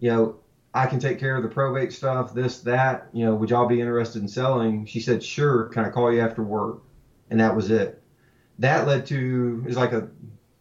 You 0.00 0.10
know, 0.10 0.36
I 0.72 0.86
can 0.86 1.00
take 1.00 1.18
care 1.18 1.36
of 1.36 1.42
the 1.42 1.48
probate 1.48 1.92
stuff, 1.92 2.32
this, 2.32 2.60
that. 2.60 3.08
You 3.12 3.24
know, 3.26 3.34
would 3.34 3.50
y'all 3.50 3.66
be 3.66 3.80
interested 3.80 4.22
in 4.22 4.28
selling?" 4.28 4.86
She 4.86 5.00
said, 5.00 5.22
"Sure. 5.22 5.64
Can 5.64 5.84
I 5.84 5.90
call 5.90 6.12
you 6.12 6.20
after 6.20 6.42
work?" 6.42 6.82
And 7.28 7.40
that 7.40 7.56
was 7.56 7.70
it. 7.70 8.02
That 8.60 8.86
led 8.86 9.06
to 9.06 9.64
is 9.66 9.76
like 9.76 9.92
a 9.92 10.08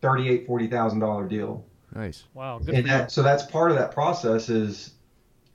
thirty-eight, 0.01 0.47
forty 0.47 0.67
thousand 0.67 0.99
dollar 0.99 1.27
deal 1.27 1.66
Nice. 1.95 2.25
Wow, 2.33 2.59
good 2.59 2.75
and 2.75 2.85
that, 2.89 3.11
so 3.11 3.21
that's 3.23 3.43
part 3.43 3.71
of 3.71 3.77
that 3.77 3.91
process 3.91 4.49
is 4.49 4.93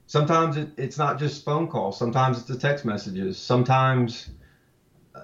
sometimes 0.07 0.57
it, 0.57 0.71
it's 0.77 0.99
not 0.99 1.19
just 1.19 1.45
phone 1.45 1.69
calls 1.69 1.99
sometimes 1.99 2.39
it's 2.39 2.49
the 2.49 2.57
text 2.59 2.85
messages 2.85 3.39
sometimes 3.39 4.31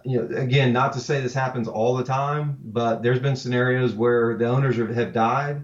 you 0.05 0.19
know 0.21 0.37
again 0.37 0.73
not 0.73 0.93
to 0.93 1.01
say 1.01 1.21
this 1.21 1.35
happens 1.35 1.67
all 1.67 1.97
the 1.97 2.05
time 2.05 2.57
but 2.63 3.03
there's 3.03 3.19
been 3.21 3.35
scenarios 3.37 3.95
where 3.95 4.37
the 4.37 4.47
owners 4.47 4.77
have, 4.77 4.91
have 4.91 5.13
died 5.13 5.63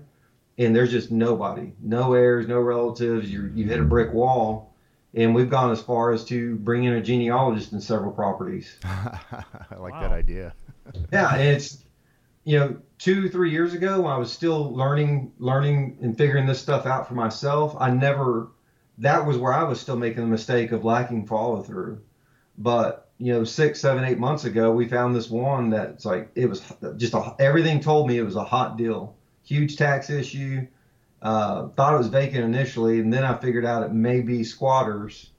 and 0.58 0.74
there's 0.74 0.90
just 0.90 1.10
nobody 1.10 1.72
no 1.80 2.14
heirs 2.14 2.48
no 2.48 2.58
relatives 2.58 3.30
you 3.30 3.50
you 3.54 3.64
hit 3.66 3.78
a 3.80 3.84
brick 3.84 4.12
wall 4.12 4.74
and 5.14 5.34
we've 5.34 5.50
gone 5.50 5.70
as 5.70 5.80
far 5.80 6.10
as 6.10 6.24
to 6.24 6.56
bring 6.56 6.84
in 6.84 6.94
a 6.94 7.00
genealogist 7.02 7.72
in 7.72 7.80
several 7.80 8.12
properties 8.12 8.76
I 8.84 9.44
like 9.78 9.92
Wow. 9.92 10.00
that 10.00 10.12
idea. 10.12 10.54
yeah, 11.12 11.34
and 11.34 11.42
it's 11.42 11.83
you 12.44 12.58
know 12.58 12.76
two 12.98 13.28
three 13.28 13.50
years 13.50 13.74
ago 13.74 14.02
when 14.02 14.12
I 14.12 14.18
was 14.18 14.30
still 14.30 14.72
learning 14.74 15.32
learning 15.38 15.98
and 16.00 16.16
figuring 16.16 16.46
this 16.46 16.60
stuff 16.60 16.86
out 16.86 17.08
for 17.08 17.14
myself. 17.14 17.74
I 17.78 17.90
never 17.90 18.48
that 18.98 19.26
was 19.26 19.38
where 19.38 19.52
I 19.52 19.64
was 19.64 19.80
still 19.80 19.96
making 19.96 20.22
the 20.22 20.28
mistake 20.28 20.70
of 20.70 20.84
lacking 20.84 21.26
follow 21.26 21.62
through. 21.62 22.00
But 22.56 23.08
you 23.18 23.32
know 23.32 23.44
six 23.44 23.80
seven 23.80 24.04
eight 24.04 24.18
months 24.18 24.44
ago 24.44 24.72
we 24.72 24.88
found 24.88 25.14
this 25.14 25.30
one 25.30 25.70
that's 25.70 26.04
like 26.04 26.30
it 26.34 26.46
was 26.46 26.62
just 26.96 27.14
a, 27.14 27.34
everything 27.38 27.80
told 27.80 28.06
me 28.06 28.18
it 28.18 28.22
was 28.22 28.36
a 28.36 28.44
hot 28.44 28.76
deal, 28.76 29.16
huge 29.44 29.76
tax 29.76 30.10
issue. 30.10 30.66
Uh, 31.22 31.68
thought 31.68 31.94
it 31.94 31.98
was 31.98 32.08
vacant 32.08 32.44
initially, 32.44 32.98
and 33.00 33.10
then 33.10 33.24
I 33.24 33.34
figured 33.38 33.64
out 33.64 33.82
it 33.82 33.92
may 33.92 34.20
be 34.20 34.44
squatters. 34.44 35.30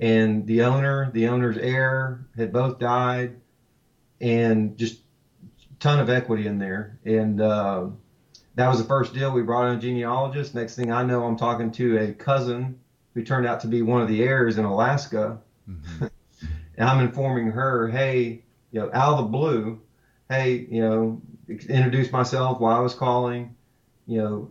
And 0.00 0.46
the 0.48 0.62
owner, 0.62 1.12
the 1.12 1.28
owner's 1.28 1.56
heir, 1.56 2.26
had 2.36 2.52
both 2.52 2.80
died, 2.80 3.36
and 4.20 4.76
just 4.76 5.00
ton 5.80 6.00
of 6.00 6.10
equity 6.10 6.46
in 6.46 6.58
there. 6.58 6.98
And 7.04 7.40
uh, 7.40 7.86
that 8.54 8.68
was 8.68 8.78
the 8.78 8.84
first 8.84 9.14
deal. 9.14 9.32
We 9.32 9.42
brought 9.42 9.70
in 9.70 9.78
a 9.78 9.80
genealogist. 9.80 10.54
Next 10.54 10.74
thing 10.76 10.92
I 10.92 11.04
know, 11.04 11.24
I'm 11.24 11.36
talking 11.36 11.70
to 11.72 11.98
a 11.98 12.12
cousin 12.12 12.80
who 13.14 13.22
turned 13.22 13.46
out 13.46 13.60
to 13.60 13.66
be 13.68 13.82
one 13.82 14.02
of 14.02 14.08
the 14.08 14.22
heirs 14.22 14.58
in 14.58 14.64
Alaska. 14.64 15.40
Mhm. 15.68 16.10
And 16.76 16.88
I'm 16.88 17.00
informing 17.00 17.48
her, 17.50 17.88
hey, 17.88 18.44
you 18.70 18.80
know, 18.80 18.88
out 18.92 19.14
of 19.14 19.24
the 19.24 19.30
blue, 19.30 19.80
hey, 20.30 20.64
you 20.70 20.80
know, 20.80 21.20
introduce 21.48 22.12
myself, 22.12 22.60
why 22.60 22.76
I 22.76 22.78
was 22.78 22.94
calling, 22.94 23.56
you 24.06 24.22
know, 24.22 24.50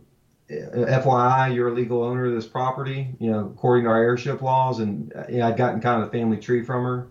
FYI, 0.49 1.55
you're 1.55 1.69
a 1.69 1.73
legal 1.73 2.03
owner 2.03 2.25
of 2.25 2.33
this 2.33 2.45
property, 2.45 3.15
you 3.19 3.31
know, 3.31 3.51
according 3.55 3.85
to 3.85 3.89
our 3.91 4.01
heirship 4.01 4.41
laws. 4.41 4.79
And 4.79 5.13
uh, 5.15 5.23
you 5.29 5.37
know, 5.37 5.47
I'd 5.47 5.57
gotten 5.57 5.79
kind 5.79 6.01
of 6.01 6.09
a 6.09 6.11
family 6.11 6.37
tree 6.37 6.63
from 6.63 6.83
her. 6.83 7.07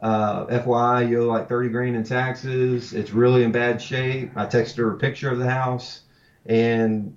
Uh, 0.00 0.46
FYI, 0.46 1.08
you 1.08 1.22
owe 1.22 1.26
like 1.26 1.48
30 1.48 1.70
grand 1.70 1.96
in 1.96 2.04
taxes. 2.04 2.92
It's 2.92 3.10
really 3.10 3.42
in 3.42 3.52
bad 3.52 3.82
shape. 3.82 4.32
I 4.36 4.46
texted 4.46 4.76
her 4.76 4.92
a 4.92 4.96
picture 4.96 5.30
of 5.30 5.38
the 5.38 5.48
house, 5.48 6.02
and 6.46 7.16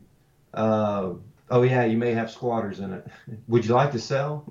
uh, 0.54 1.14
oh 1.50 1.62
yeah, 1.62 1.86
you 1.86 1.98
may 1.98 2.14
have 2.14 2.32
squatters 2.32 2.80
in 2.80 2.94
it. 2.94 3.08
Would 3.48 3.66
you 3.66 3.74
like 3.76 3.92
to 3.92 4.00
sell? 4.00 4.46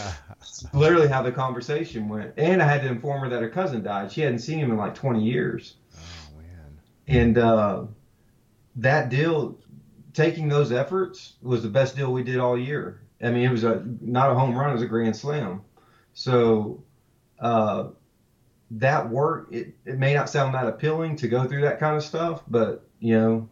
Literally 0.72 1.08
how 1.08 1.22
the 1.22 1.32
conversation 1.32 2.08
went. 2.08 2.34
And 2.36 2.62
I 2.62 2.66
had 2.66 2.82
to 2.82 2.88
inform 2.88 3.22
her 3.22 3.28
that 3.30 3.40
her 3.40 3.48
cousin 3.48 3.82
died. 3.82 4.12
She 4.12 4.20
hadn't 4.20 4.40
seen 4.40 4.58
him 4.58 4.70
in 4.70 4.76
like 4.76 4.94
20 4.94 5.22
years. 5.22 5.76
Oh 5.96 6.38
man. 6.38 6.78
And 7.06 7.38
uh, 7.38 7.84
that 8.76 9.08
deal, 9.08 9.58
taking 10.12 10.48
those 10.48 10.70
efforts, 10.70 11.34
was 11.40 11.62
the 11.62 11.68
best 11.68 11.96
deal 11.96 12.12
we 12.12 12.22
did 12.22 12.38
all 12.38 12.58
year. 12.58 13.00
I 13.22 13.30
mean, 13.30 13.44
it 13.44 13.50
was 13.50 13.64
a 13.64 13.82
not 14.00 14.30
a 14.30 14.34
home 14.34 14.54
run, 14.54 14.70
it 14.70 14.74
was 14.74 14.82
a 14.82 14.86
grand 14.86 15.16
slam. 15.16 15.62
So 16.12 16.83
uh, 17.44 17.90
that 18.72 19.08
work, 19.08 19.48
it, 19.52 19.74
it 19.84 19.98
may 19.98 20.14
not 20.14 20.28
sound 20.30 20.54
that 20.54 20.66
appealing 20.66 21.14
to 21.16 21.28
go 21.28 21.46
through 21.46 21.60
that 21.60 21.78
kind 21.78 21.94
of 21.96 22.02
stuff, 22.02 22.42
but 22.48 22.88
you 22.98 23.14
know, 23.20 23.48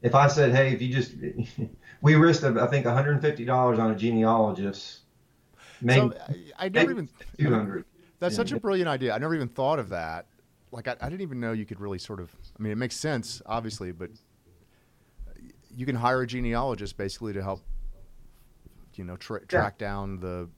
if 0.00 0.14
I 0.14 0.28
said, 0.28 0.54
hey, 0.54 0.72
if 0.72 0.80
you 0.80 0.94
just, 0.94 1.12
we 2.02 2.14
risked, 2.14 2.44
I 2.44 2.66
think, 2.68 2.86
$150 2.86 3.78
on 3.78 3.90
a 3.90 3.94
genealogist. 3.96 5.00
Maybe, 5.82 6.10
so 6.14 6.34
I, 6.58 6.68
never 6.68 6.90
even 6.92 7.08
200. 7.38 7.84
That's 8.20 8.34
Yeah. 8.34 8.36
such 8.36 8.52
a 8.52 8.60
brilliant 8.60 8.88
idea. 8.88 9.12
I 9.12 9.18
never 9.18 9.34
even 9.34 9.48
thought 9.48 9.78
of 9.78 9.88
that. 9.88 10.26
Like 10.70 10.86
I, 10.86 10.96
I 11.00 11.08
didn't 11.08 11.22
even 11.22 11.40
know 11.40 11.52
you 11.52 11.66
could 11.66 11.80
really 11.80 11.98
sort 11.98 12.20
of. 12.20 12.30
I 12.58 12.62
mean, 12.62 12.70
it 12.70 12.78
makes 12.78 12.96
sense, 12.96 13.42
obviously, 13.44 13.90
but 13.92 14.10
you 15.74 15.84
can 15.84 15.96
hire 15.96 16.22
a 16.22 16.26
genealogist 16.26 16.96
basically 16.96 17.32
to 17.32 17.42
help, 17.42 17.62
you 18.94 19.04
know, 19.04 19.16
tra- 19.16 19.44
track 19.46 19.78
down 19.78 20.20
the 20.20 20.48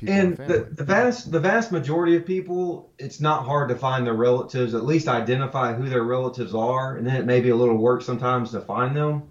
people 0.00 0.14
and 0.14 0.36
the 0.36 0.44
the, 0.44 0.58
the 0.74 0.84
vast 0.84 1.30
the 1.30 1.40
vast 1.40 1.70
majority 1.70 2.16
of 2.16 2.24
people 2.24 2.90
it's 2.98 3.20
not 3.20 3.44
hard 3.44 3.68
to 3.68 3.76
find 3.76 4.06
their 4.06 4.14
relatives 4.14 4.74
at 4.74 4.84
least 4.84 5.08
identify 5.08 5.72
who 5.72 5.88
their 5.88 6.02
relatives 6.02 6.54
are 6.54 6.96
and 6.96 7.06
then 7.06 7.16
it 7.16 7.26
may 7.26 7.40
be 7.40 7.50
a 7.50 7.56
little 7.56 7.76
work 7.76 8.02
sometimes 8.02 8.50
to 8.50 8.60
find 8.60 8.96
them. 8.96 9.22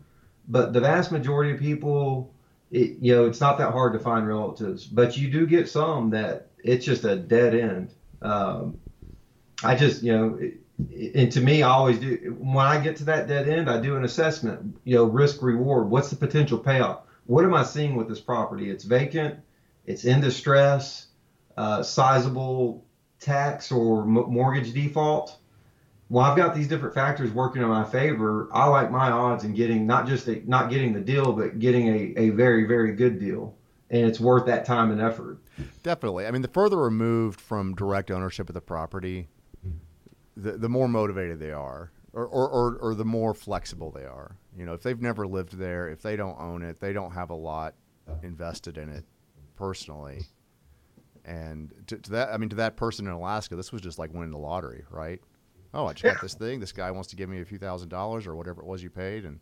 But 0.47 0.73
the 0.73 0.79
vast 0.79 1.11
majority 1.11 1.51
of 1.51 1.59
people 1.59 2.33
it, 2.71 2.97
you 3.01 3.13
know 3.13 3.25
it's 3.25 3.41
not 3.41 3.57
that 3.57 3.71
hard 3.71 3.93
to 3.93 3.99
find 3.99 4.27
relatives. 4.27 4.85
But 4.85 5.17
you 5.17 5.29
do 5.29 5.45
get 5.45 5.67
some 5.67 6.11
that 6.11 6.47
it's 6.63 6.85
just 6.85 7.03
a 7.03 7.15
dead 7.15 7.55
end. 7.55 7.93
Um, 8.21 8.79
i 9.63 9.75
just 9.75 10.03
you 10.03 10.13
know 10.13 10.37
it, 10.39 11.15
and 11.15 11.29
to 11.29 11.41
me 11.41 11.61
i 11.61 11.69
always 11.69 11.99
do 11.99 12.37
when 12.39 12.65
i 12.65 12.79
get 12.79 12.95
to 12.95 13.03
that 13.03 13.27
dead 13.27 13.49
end 13.49 13.69
i 13.69 13.77
do 13.81 13.97
an 13.97 14.05
assessment 14.05 14.77
you 14.85 14.95
know 14.95 15.03
risk 15.03 15.41
reward. 15.41 15.89
What's 15.89 16.09
the 16.09 16.15
potential 16.15 16.57
payoff 16.57 17.01
what 17.29 17.45
am 17.45 17.53
i 17.53 17.61
seeing 17.61 17.95
with 17.95 18.09
this 18.09 18.19
property? 18.19 18.71
It's 18.71 18.83
vacant 18.83 19.39
it's 19.89 20.05
in 20.05 20.21
distress, 20.21 21.07
uh, 21.57 21.81
sizable 21.81 22.85
tax 23.19 23.71
or 23.71 24.03
m- 24.03 24.31
mortgage 24.31 24.71
default. 24.71 25.39
Well, 26.09 26.23
I've 26.23 26.37
got 26.37 26.55
these 26.55 26.67
different 26.67 26.93
factors 26.93 27.31
working 27.31 27.63
in 27.63 27.67
my 27.67 27.83
favor. 27.83 28.49
I 28.53 28.67
like 28.67 28.91
my 28.91 29.09
odds 29.09 29.43
in 29.43 29.55
getting 29.55 29.87
not 29.87 30.07
just 30.07 30.27
a, 30.27 30.47
not 30.47 30.69
getting 30.69 30.93
the 30.93 31.01
deal, 31.01 31.33
but 31.33 31.57
getting 31.57 31.87
a, 31.87 32.13
a 32.17 32.29
very 32.29 32.65
very 32.65 32.93
good 32.93 33.19
deal, 33.19 33.55
and 33.89 34.05
it's 34.05 34.19
worth 34.19 34.45
that 34.45 34.63
time 34.63 34.91
and 34.91 35.01
effort. 35.01 35.39
Definitely. 35.81 36.27
I 36.27 36.31
mean, 36.31 36.43
the 36.43 36.47
further 36.47 36.77
removed 36.77 37.41
from 37.41 37.73
direct 37.73 38.11
ownership 38.11 38.47
of 38.47 38.53
the 38.53 38.61
property, 38.61 39.27
the, 40.37 40.51
the 40.51 40.69
more 40.69 40.87
motivated 40.87 41.39
they 41.39 41.51
are, 41.51 41.91
or, 42.13 42.27
or, 42.27 42.47
or, 42.47 42.75
or 42.77 42.95
the 42.95 43.05
more 43.05 43.33
flexible 43.33 43.91
they 43.91 44.05
are. 44.05 44.37
You 44.55 44.65
know, 44.65 44.73
if 44.73 44.83
they've 44.83 45.01
never 45.01 45.27
lived 45.27 45.57
there, 45.57 45.89
if 45.89 46.01
they 46.03 46.15
don't 46.15 46.39
own 46.39 46.61
it, 46.61 46.79
they 46.79 46.93
don't 46.93 47.11
have 47.11 47.31
a 47.31 47.35
lot 47.35 47.73
invested 48.23 48.77
in 48.77 48.89
it 48.89 49.03
personally. 49.59 50.21
And 51.25 51.71
to, 51.87 51.97
to 51.97 52.11
that, 52.11 52.29
I 52.29 52.37
mean, 52.37 52.49
to 52.49 52.55
that 52.55 52.77
person 52.77 53.05
in 53.05 53.11
Alaska, 53.11 53.55
this 53.55 53.71
was 53.71 53.81
just 53.81 53.99
like 53.99 54.11
winning 54.13 54.31
the 54.31 54.37
lottery, 54.37 54.85
right? 54.89 55.19
Oh, 55.73 55.85
I 55.85 55.93
just 55.93 56.03
got 56.03 56.21
this 56.21 56.33
thing. 56.33 56.59
This 56.59 56.71
guy 56.71 56.89
wants 56.89 57.09
to 57.09 57.15
give 57.15 57.29
me 57.29 57.41
a 57.41 57.45
few 57.45 57.59
thousand 57.59 57.89
dollars 57.89 58.25
or 58.25 58.35
whatever 58.35 58.61
it 58.61 58.65
was 58.67 58.81
you 58.81 58.89
paid, 58.89 59.25
and 59.25 59.39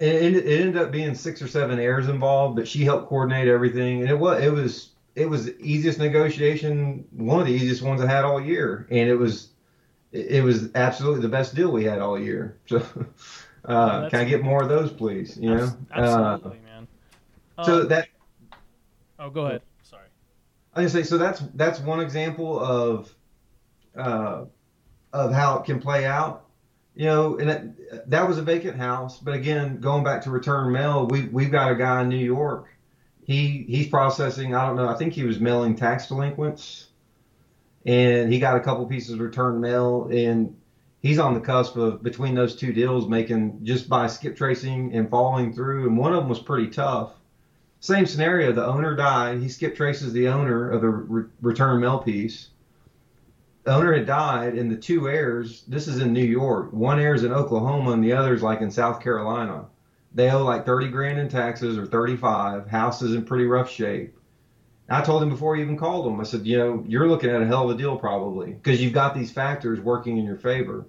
It, 0.00 0.08
it, 0.14 0.36
it 0.36 0.60
ended 0.62 0.76
up 0.78 0.90
being 0.90 1.14
six 1.14 1.40
or 1.40 1.46
seven 1.46 1.78
heirs 1.78 2.08
involved, 2.08 2.56
but 2.56 2.66
she 2.66 2.82
helped 2.84 3.08
coordinate 3.08 3.46
everything, 3.46 4.00
and 4.00 4.10
it 4.10 4.18
was 4.18 4.42
it 4.42 4.50
was 4.50 4.90
it 5.14 5.26
was 5.30 5.44
the 5.44 5.56
easiest 5.60 6.00
negotiation, 6.00 7.04
one 7.12 7.38
of 7.38 7.46
the 7.46 7.52
easiest 7.52 7.82
ones 7.82 8.00
I 8.00 8.06
had 8.08 8.24
all 8.24 8.40
year, 8.40 8.88
and 8.90 9.08
it 9.08 9.14
was 9.14 9.50
it 10.10 10.26
it 10.38 10.42
was 10.42 10.70
absolutely 10.74 11.20
the 11.22 11.28
best 11.28 11.54
deal 11.54 11.70
we 11.70 11.84
had 11.84 12.00
all 12.00 12.18
year. 12.18 12.56
So, 12.66 12.78
uh, 13.72 13.86
that's- 14.00 14.10
can 14.10 14.20
I 14.20 14.24
get 14.24 14.42
more 14.42 14.62
of 14.62 14.68
those, 14.68 14.90
please? 14.92 15.38
You 15.38 15.54
know, 15.54 15.62
Abs- 15.62 15.76
Uh, 15.92 16.00
Absolutely, 16.34 16.60
man. 16.66 16.88
so 17.62 17.78
Uh, 17.82 17.84
that 17.86 18.08
oh, 19.24 19.30
go 19.30 19.46
ahead. 19.46 19.62
Sorry. 19.82 20.06
I 20.74 20.82
was 20.82 20.92
gonna 20.92 21.04
say 21.04 21.08
so 21.08 21.18
that's 21.18 21.42
that's 21.54 21.80
one 21.80 22.00
example 22.00 22.58
of 22.58 23.14
uh, 23.96 24.44
of 25.12 25.32
how 25.32 25.58
it 25.58 25.64
can 25.64 25.80
play 25.80 26.04
out. 26.04 26.42
You 26.96 27.06
know, 27.06 27.38
and 27.38 27.48
that, 27.48 28.10
that 28.10 28.28
was 28.28 28.38
a 28.38 28.42
vacant 28.42 28.76
house, 28.76 29.18
but 29.18 29.34
again, 29.34 29.80
going 29.80 30.04
back 30.04 30.22
to 30.22 30.30
return 30.30 30.70
mail, 30.70 31.08
we 31.08 31.22
we've 31.22 31.50
got 31.50 31.72
a 31.72 31.74
guy 31.74 32.02
in 32.02 32.08
New 32.08 32.16
York. 32.16 32.68
He 33.24 33.64
he's 33.68 33.88
processing. 33.88 34.54
I 34.54 34.66
don't 34.66 34.76
know. 34.76 34.88
I 34.88 34.96
think 34.96 35.12
he 35.12 35.24
was 35.24 35.40
mailing 35.40 35.74
tax 35.74 36.06
delinquents, 36.06 36.88
and 37.84 38.32
he 38.32 38.38
got 38.38 38.56
a 38.56 38.60
couple 38.60 38.86
pieces 38.86 39.14
of 39.14 39.20
return 39.20 39.60
mail, 39.60 40.08
and 40.12 40.56
he's 41.00 41.18
on 41.18 41.34
the 41.34 41.40
cusp 41.40 41.76
of 41.76 42.00
between 42.02 42.36
those 42.36 42.54
two 42.54 42.72
deals, 42.72 43.08
making 43.08 43.64
just 43.64 43.88
by 43.88 44.06
skip 44.06 44.36
tracing 44.36 44.94
and 44.94 45.10
following 45.10 45.52
through. 45.52 45.88
And 45.88 45.98
one 45.98 46.12
of 46.12 46.20
them 46.20 46.28
was 46.28 46.38
pretty 46.38 46.68
tough 46.68 47.12
same 47.84 48.06
scenario. 48.06 48.50
The 48.50 48.64
owner 48.64 48.96
died. 48.96 49.42
He 49.42 49.48
skip 49.50 49.76
traces 49.76 50.14
the 50.14 50.28
owner 50.28 50.70
of 50.70 50.80
the 50.80 50.88
re- 50.88 51.28
return 51.42 51.82
mail 51.82 51.98
piece. 51.98 52.48
The 53.64 53.74
owner 53.74 53.92
had 53.92 54.06
died, 54.06 54.54
and 54.54 54.70
the 54.70 54.76
two 54.76 55.06
heirs. 55.06 55.64
This 55.68 55.86
is 55.86 56.00
in 56.00 56.14
New 56.14 56.24
York. 56.24 56.72
One 56.72 56.98
heir 56.98 57.14
is 57.14 57.24
in 57.24 57.32
Oklahoma, 57.32 57.90
and 57.92 58.02
the 58.02 58.14
other's 58.14 58.42
like 58.42 58.62
in 58.62 58.70
South 58.70 59.02
Carolina. 59.02 59.66
They 60.14 60.30
owe 60.30 60.44
like 60.44 60.64
thirty 60.64 60.88
grand 60.88 61.18
in 61.18 61.28
taxes 61.28 61.76
or 61.76 61.84
thirty-five. 61.84 62.68
House 62.68 63.02
is 63.02 63.12
in 63.14 63.26
pretty 63.26 63.44
rough 63.44 63.70
shape. 63.70 64.16
I 64.88 65.02
told 65.02 65.22
him 65.22 65.28
before 65.28 65.54
he 65.54 65.60
even 65.60 65.76
called 65.76 66.06
him. 66.06 66.18
I 66.18 66.24
said, 66.24 66.46
you 66.46 66.56
know, 66.56 66.84
you're 66.88 67.06
looking 67.06 67.28
at 67.28 67.42
a 67.42 67.46
hell 67.46 67.68
of 67.68 67.76
a 67.76 67.78
deal 67.78 67.98
probably 67.98 68.52
because 68.52 68.82
you've 68.82 68.94
got 68.94 69.14
these 69.14 69.30
factors 69.30 69.78
working 69.78 70.16
in 70.16 70.24
your 70.24 70.36
favor. 70.36 70.86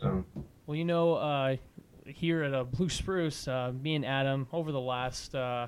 So 0.00 0.24
Well, 0.66 0.76
you 0.76 0.84
know, 0.84 1.14
uh, 1.14 1.56
here 2.06 2.42
at 2.44 2.54
uh, 2.54 2.64
Blue 2.64 2.88
Spruce, 2.88 3.46
uh, 3.48 3.72
me 3.82 3.94
and 3.94 4.06
Adam, 4.06 4.46
over 4.52 4.72
the 4.72 4.80
last, 4.80 5.34
uh, 5.34 5.66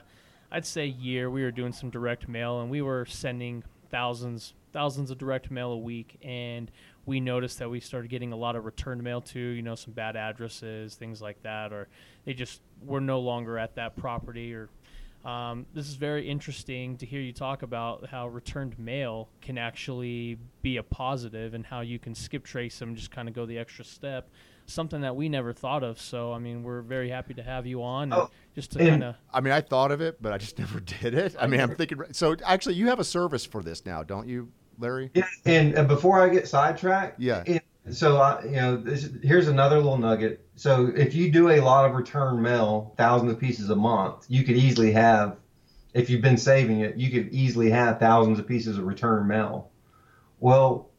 I'd 0.52 0.66
say, 0.66 0.86
year, 0.86 1.30
we 1.30 1.42
were 1.42 1.50
doing 1.50 1.72
some 1.72 1.90
direct 1.90 2.28
mail, 2.28 2.60
and 2.60 2.70
we 2.70 2.82
were 2.82 3.06
sending 3.06 3.62
thousands, 3.90 4.54
thousands 4.72 5.10
of 5.10 5.18
direct 5.18 5.50
mail 5.50 5.72
a 5.72 5.78
week, 5.78 6.18
and 6.22 6.70
we 7.06 7.20
noticed 7.20 7.58
that 7.58 7.70
we 7.70 7.80
started 7.80 8.10
getting 8.10 8.32
a 8.32 8.36
lot 8.36 8.56
of 8.56 8.64
return 8.64 9.02
mail 9.02 9.20
too. 9.20 9.38
You 9.38 9.62
know, 9.62 9.74
some 9.74 9.92
bad 9.92 10.16
addresses, 10.16 10.94
things 10.94 11.22
like 11.22 11.42
that, 11.42 11.72
or 11.72 11.88
they 12.24 12.34
just 12.34 12.60
were 12.84 13.00
no 13.00 13.20
longer 13.20 13.58
at 13.58 13.74
that 13.76 13.96
property, 13.96 14.54
or 14.54 14.68
um, 15.24 15.66
this 15.74 15.86
is 15.86 15.94
very 15.94 16.28
interesting 16.28 16.96
to 16.96 17.06
hear 17.06 17.20
you 17.20 17.32
talk 17.32 17.62
about 17.62 18.06
how 18.06 18.28
returned 18.28 18.78
mail 18.78 19.28
can 19.42 19.58
actually 19.58 20.38
be 20.62 20.78
a 20.78 20.82
positive 20.82 21.52
and 21.52 21.66
how 21.66 21.80
you 21.80 21.98
can 21.98 22.14
skip 22.14 22.44
trace 22.44 22.78
them, 22.78 22.96
just 22.96 23.10
kind 23.10 23.28
of 23.28 23.34
go 23.34 23.44
the 23.44 23.58
extra 23.58 23.84
step. 23.84 24.30
Something 24.70 25.00
that 25.00 25.16
we 25.16 25.28
never 25.28 25.52
thought 25.52 25.82
of. 25.82 26.00
So, 26.00 26.32
I 26.32 26.38
mean, 26.38 26.62
we're 26.62 26.82
very 26.82 27.10
happy 27.10 27.34
to 27.34 27.42
have 27.42 27.66
you 27.66 27.82
on, 27.82 28.04
and 28.04 28.14
Oh, 28.14 28.30
just 28.54 28.72
to 28.72 28.78
and- 28.78 28.88
kind 28.88 29.04
of. 29.04 29.16
I 29.32 29.40
mean, 29.40 29.52
I 29.52 29.60
thought 29.60 29.90
of 29.90 30.00
it, 30.00 30.22
but 30.22 30.32
I 30.32 30.38
just 30.38 30.58
never 30.60 30.78
did 30.80 31.14
it. 31.14 31.34
I 31.40 31.46
mean, 31.46 31.60
I'm 31.60 31.74
thinking. 31.74 31.98
So 32.12 32.36
actually, 32.44 32.74
you 32.76 32.86
have 32.88 33.00
a 33.00 33.04
service 33.04 33.44
for 33.44 33.62
this 33.62 33.84
now, 33.84 34.02
don't 34.02 34.28
you, 34.28 34.48
Larry? 34.78 35.10
Yeah, 35.14 35.24
and, 35.44 35.74
and 35.74 35.88
before 35.88 36.20
I 36.20 36.28
get 36.28 36.46
sidetracked, 36.46 37.20
Yeah. 37.20 37.42
and 37.46 37.60
so 37.90 38.18
I, 38.18 38.44
you 38.44 38.50
know, 38.52 38.76
this, 38.76 39.08
here's 39.22 39.48
another 39.48 39.76
little 39.76 39.98
nugget. 39.98 40.46
So 40.54 40.92
if 40.94 41.14
you 41.14 41.32
do 41.32 41.50
a 41.50 41.60
lot 41.60 41.84
of 41.84 41.94
return 41.96 42.40
mail, 42.40 42.94
thousands 42.96 43.32
of 43.32 43.38
pieces 43.40 43.70
a 43.70 43.76
month, 43.76 44.26
you 44.28 44.44
could 44.44 44.56
easily 44.56 44.92
have, 44.92 45.38
if 45.94 46.08
you've 46.10 46.22
been 46.22 46.36
saving 46.36 46.80
it, 46.80 46.96
you 46.96 47.10
could 47.10 47.32
easily 47.32 47.70
have 47.70 47.98
thousands 47.98 48.38
of 48.38 48.46
pieces 48.46 48.78
of 48.78 48.84
return 48.84 49.26
mail. 49.26 49.70
Well, 50.38 50.89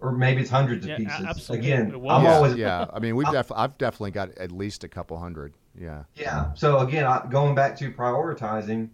or 0.00 0.12
maybe 0.12 0.40
it's 0.40 0.50
hundreds 0.50 0.86
Yeah, 0.86 0.94
of 0.94 0.98
pieces. 0.98 1.26
absolutely. 1.26 1.70
Again, 1.70 1.94
I'm 1.94 2.24
yeah, 2.24 2.34
always 2.34 2.56
yeah. 2.56 2.86
I 2.92 2.98
mean, 2.98 3.16
we've 3.16 3.30
def- 3.30 3.52
I've 3.52 3.76
definitely 3.78 4.12
got 4.12 4.30
at 4.38 4.50
least 4.52 4.84
a 4.84 4.88
couple 4.88 5.18
hundred. 5.18 5.54
Yeah. 5.78 6.04
Yeah. 6.14 6.52
So 6.54 6.78
again, 6.78 7.04
I, 7.06 7.26
going 7.30 7.54
back 7.54 7.76
to 7.78 7.92
prioritizing, 7.92 8.88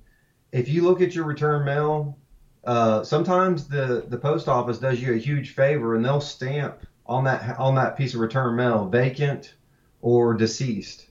if 0.53 0.69
you 0.69 0.83
look 0.83 1.01
at 1.01 1.15
your 1.15 1.25
return 1.25 1.65
mail, 1.65 2.19
uh, 2.65 3.03
sometimes 3.05 3.69
the 3.69 4.05
the 4.09 4.19
post 4.19 4.49
office 4.49 4.79
does 4.79 5.01
you 5.01 5.15
a 5.15 5.19
huge 5.19 5.55
favor, 5.55 5.95
and 5.95 6.05
they'll 6.05 6.21
stamp 6.21 6.79
on 7.07 7.25
that 7.25 7.59
on 7.59 7.75
that 7.77 7.97
piece 7.97 8.15
of 8.15 8.21
return 8.21 8.57
mail 8.57 8.87
vacant 8.89 9.55
or 10.03 10.35
deceased. 10.35 11.07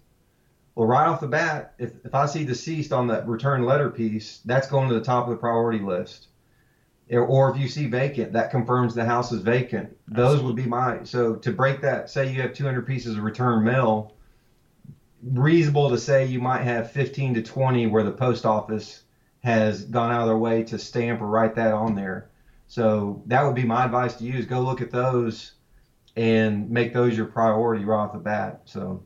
Well, 0.75 0.88
right 0.88 1.08
off 1.08 1.21
the 1.21 1.27
bat, 1.27 1.73
if, 1.77 1.93
if 2.03 2.13
I 2.13 2.25
see 2.25 2.43
deceased 2.43 2.91
on 2.91 3.08
that 3.08 3.25
return 3.27 3.63
letter 3.63 3.89
piece, 3.89 4.41
that's 4.43 4.67
going 4.67 4.89
to 4.89 4.95
the 4.95 5.03
top 5.03 5.23
of 5.25 5.29
the 5.31 5.38
priority 5.38 5.79
list. 5.79 6.27
Or- 7.11 7.51
if 7.51 7.61
you 7.61 7.67
see 7.67 7.87
vacant, 7.87 8.33
that 8.33 8.51
confirms 8.51 8.95
the 8.95 9.05
house 9.05 9.31
is 9.31 9.41
vacant. 9.41 9.95
Those 10.07 10.41
would 10.41 10.55
be 10.55 10.65
my 10.65 11.03
so 11.03 11.35
to 11.35 11.51
break 11.51 11.81
that. 11.81 12.09
Say 12.09 12.31
you 12.31 12.41
have 12.41 12.53
200 12.53 12.87
pieces 12.87 13.17
of 13.17 13.23
return 13.23 13.63
mail, 13.63 14.13
reasonable 15.23 15.89
to 15.89 15.97
say 15.97 16.25
you 16.25 16.39
might 16.39 16.63
have 16.63 16.91
15 16.91 17.35
to 17.35 17.41
20 17.43 17.87
where 17.87 18.03
the 18.03 18.11
post 18.11 18.45
office 18.45 19.03
has 19.43 19.85
gone 19.85 20.11
out 20.11 20.21
of 20.21 20.27
their 20.27 20.37
way 20.37 20.63
to 20.63 20.79
stamp 20.79 21.21
or 21.21 21.27
write 21.27 21.55
that 21.55 21.73
on 21.73 21.93
there. 21.95 22.29
So 22.67 23.21
that 23.27 23.43
would 23.43 23.55
be 23.55 23.63
my 23.63 23.85
advice 23.85 24.15
to 24.15 24.23
you: 24.23 24.33
is 24.33 24.45
go 24.45 24.61
look 24.61 24.81
at 24.81 24.89
those 24.89 25.53
and 26.15 26.69
make 26.69 26.93
those 26.93 27.15
your 27.15 27.27
priority 27.27 27.85
right 27.85 28.03
off 28.03 28.13
the 28.13 28.19
bat. 28.19 28.61
So. 28.65 29.03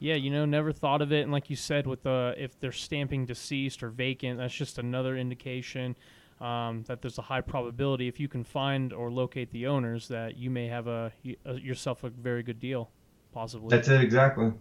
Yeah, 0.00 0.16
you 0.16 0.30
know, 0.30 0.44
never 0.44 0.72
thought 0.72 1.00
of 1.00 1.12
it, 1.12 1.22
and 1.22 1.32
like 1.32 1.48
you 1.48 1.56
said, 1.56 1.86
with 1.86 2.02
the 2.02 2.34
if 2.36 2.58
they're 2.58 2.72
stamping 2.72 3.24
deceased 3.24 3.82
or 3.82 3.88
vacant, 3.88 4.38
that's 4.38 4.52
just 4.52 4.78
another 4.78 5.16
indication 5.16 5.96
um, 6.40 6.82
that 6.86 7.02
there's 7.02 7.18
a 7.18 7.22
high 7.22 7.40
probability 7.40 8.08
if 8.08 8.18
you 8.18 8.28
can 8.28 8.44
find 8.44 8.92
or 8.92 9.10
locate 9.10 9.50
the 9.50 9.66
owners 9.66 10.08
that 10.08 10.36
you 10.36 10.50
may 10.50 10.66
have 10.66 10.86
a, 10.86 11.12
a 11.44 11.54
yourself 11.54 12.04
a 12.04 12.10
very 12.10 12.42
good 12.42 12.60
deal, 12.60 12.90
possibly. 13.32 13.68
That's 13.68 13.88
it 13.88 14.00
exactly. 14.00 14.52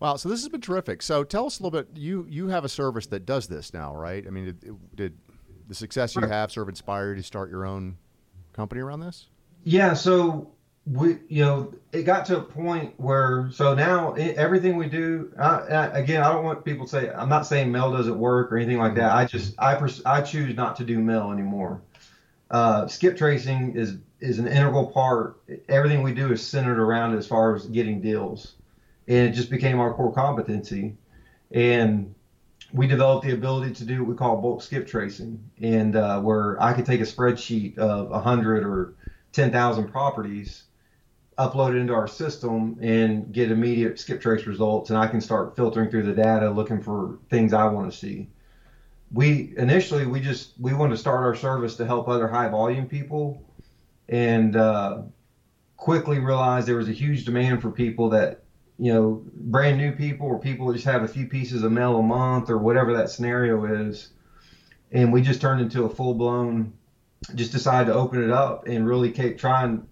Wow, 0.00 0.14
so 0.16 0.28
this 0.28 0.40
has 0.40 0.48
been 0.48 0.60
terrific. 0.60 1.02
So 1.02 1.24
tell 1.24 1.46
us 1.46 1.58
a 1.58 1.62
little 1.62 1.82
bit. 1.82 1.88
You 1.96 2.26
you 2.28 2.48
have 2.48 2.64
a 2.64 2.68
service 2.68 3.06
that 3.08 3.26
does 3.26 3.48
this 3.48 3.74
now, 3.74 3.96
right? 3.96 4.24
I 4.26 4.30
mean, 4.30 4.44
did, 4.44 4.96
did 4.96 5.18
the 5.66 5.74
success 5.74 6.14
you 6.14 6.22
have 6.22 6.52
sort 6.52 6.64
of 6.64 6.68
inspire 6.68 7.10
you 7.10 7.16
to 7.16 7.22
start 7.22 7.50
your 7.50 7.66
own 7.66 7.96
company 8.52 8.80
around 8.80 9.00
this? 9.00 9.28
Yeah. 9.64 9.94
So 9.94 10.52
we, 10.86 11.18
you 11.28 11.44
know, 11.44 11.72
it 11.92 12.04
got 12.04 12.26
to 12.26 12.38
a 12.38 12.42
point 12.42 12.94
where 12.96 13.50
so 13.52 13.74
now 13.74 14.14
it, 14.14 14.36
everything 14.36 14.76
we 14.76 14.88
do. 14.88 15.32
I, 15.38 15.44
I, 15.44 15.98
again, 15.98 16.22
I 16.22 16.32
don't 16.32 16.44
want 16.44 16.64
people 16.64 16.86
to 16.86 16.90
say 16.90 17.10
I'm 17.10 17.28
not 17.28 17.46
saying 17.46 17.70
mail 17.70 17.92
doesn't 17.92 18.18
work 18.18 18.52
or 18.52 18.56
anything 18.56 18.78
like 18.78 18.94
that. 18.94 19.12
I 19.12 19.24
just 19.26 19.54
I 19.58 19.74
pers- 19.74 20.04
I 20.04 20.22
choose 20.22 20.54
not 20.56 20.76
to 20.76 20.84
do 20.84 20.98
mail 20.98 21.30
anymore. 21.30 21.82
Uh, 22.50 22.86
skip 22.86 23.16
tracing 23.16 23.76
is 23.76 23.96
is 24.20 24.38
an 24.38 24.46
integral 24.46 24.86
part. 24.86 25.40
Everything 25.68 26.02
we 26.02 26.14
do 26.14 26.32
is 26.32 26.46
centered 26.46 26.78
around 26.78 27.16
as 27.16 27.26
far 27.26 27.54
as 27.54 27.66
getting 27.66 28.00
deals 28.00 28.54
and 29.08 29.28
it 29.28 29.32
just 29.32 29.50
became 29.50 29.80
our 29.80 29.94
core 29.94 30.12
competency. 30.12 30.96
And 31.50 32.14
we 32.72 32.86
developed 32.86 33.24
the 33.24 33.32
ability 33.32 33.72
to 33.74 33.84
do 33.84 34.00
what 34.00 34.10
we 34.10 34.14
call 34.14 34.36
bulk 34.36 34.62
skip 34.62 34.86
tracing, 34.86 35.42
and 35.60 35.96
uh, 35.96 36.20
where 36.20 36.62
I 36.62 36.74
could 36.74 36.84
take 36.84 37.00
a 37.00 37.04
spreadsheet 37.04 37.78
of 37.78 38.10
100 38.10 38.64
or 38.64 38.94
10,000 39.32 39.90
properties, 39.90 40.64
upload 41.38 41.70
it 41.70 41.78
into 41.78 41.94
our 41.94 42.08
system, 42.08 42.78
and 42.80 43.32
get 43.32 43.50
immediate 43.50 43.98
skip 43.98 44.20
trace 44.20 44.46
results, 44.46 44.90
and 44.90 44.98
I 44.98 45.06
can 45.06 45.20
start 45.20 45.56
filtering 45.56 45.90
through 45.90 46.04
the 46.04 46.12
data, 46.12 46.50
looking 46.50 46.82
for 46.82 47.18
things 47.30 47.52
I 47.52 47.66
want 47.66 47.90
to 47.90 47.96
see. 47.96 48.28
We 49.12 49.54
initially 49.56 50.06
we 50.06 50.20
just 50.20 50.52
we 50.58 50.74
wanted 50.74 50.90
to 50.90 50.98
start 50.98 51.24
our 51.24 51.34
service 51.34 51.76
to 51.76 51.86
help 51.86 52.08
other 52.08 52.28
high 52.28 52.48
volume 52.48 52.86
people, 52.86 53.42
and 54.08 54.56
uh, 54.56 55.02
quickly 55.76 56.18
realized 56.18 56.66
there 56.66 56.76
was 56.76 56.88
a 56.88 56.92
huge 56.92 57.24
demand 57.24 57.62
for 57.62 57.70
people 57.70 58.10
that 58.10 58.42
you 58.78 58.92
know, 58.92 59.22
brand 59.34 59.76
new 59.76 59.92
people 59.92 60.26
or 60.28 60.38
people 60.38 60.68
that 60.68 60.74
just 60.74 60.86
have 60.86 61.02
a 61.02 61.08
few 61.08 61.26
pieces 61.26 61.62
of 61.64 61.72
mail 61.72 61.98
a 61.98 62.02
month 62.02 62.48
or 62.48 62.58
whatever 62.58 62.96
that 62.96 63.10
scenario 63.10 63.64
is. 63.64 64.10
And 64.92 65.12
we 65.12 65.20
just 65.20 65.40
turned 65.40 65.60
into 65.60 65.84
a 65.84 65.90
full 65.90 66.14
blown, 66.14 66.72
just 67.34 67.52
decided 67.52 67.86
to 67.86 67.94
open 67.94 68.22
it 68.22 68.30
up 68.30 68.68
and 68.68 68.86
really 68.86 69.10
keep, 69.10 69.36
try 69.36 69.64
and 69.64 69.86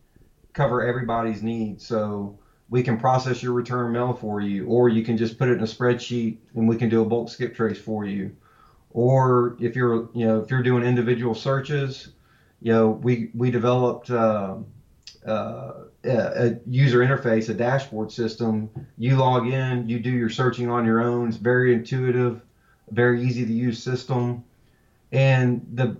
cover 0.57 0.83
everybody's 0.83 1.43
needs. 1.43 1.85
So 1.85 2.35
we 2.71 2.83
can 2.83 2.97
process 2.97 3.43
your 3.43 3.53
return 3.53 3.93
mail 3.93 4.15
for 4.15 4.41
you, 4.41 4.67
or 4.67 4.89
you 4.89 5.03
can 5.03 5.17
just 5.17 5.39
put 5.39 5.49
it 5.49 5.53
in 5.53 5.61
a 5.61 5.67
spreadsheet 5.67 6.35
and 6.55 6.69
we 6.69 6.77
can 6.77 6.89
do 6.89 7.01
a 7.03 7.07
bulk 7.07 7.29
skip 7.31 7.55
trace 7.55 7.79
for 7.79 8.05
you. 8.05 8.33
Or 8.91 9.55
if 9.59 9.77
you're, 9.77 10.03
you 10.15 10.27
know, 10.27 10.39
if 10.39 10.51
you're 10.51 10.63
doing 10.63 10.83
individual 10.85 11.35
searches, 11.35 12.09
you 12.61 12.73
know, 12.73 12.91
we 12.91 13.29
we 13.35 13.51
developed 13.51 14.11
uh, 14.11 14.55
uh, 15.27 15.73
a 16.05 16.53
user 16.67 16.99
interface, 16.99 17.49
a 17.49 17.55
dashboard 17.55 18.11
system. 18.11 18.71
You 18.97 19.17
log 19.17 19.47
in, 19.47 19.87
you 19.87 19.99
do 19.99 20.11
your 20.11 20.29
searching 20.29 20.69
on 20.69 20.85
your 20.85 21.01
own. 21.01 21.29
It's 21.29 21.37
very 21.37 21.73
intuitive, 21.73 22.43
very 22.91 23.21
easy 23.21 23.45
to 23.45 23.53
use 23.53 23.79
system. 23.79 24.39
And 25.13 25.61
the 25.73 25.95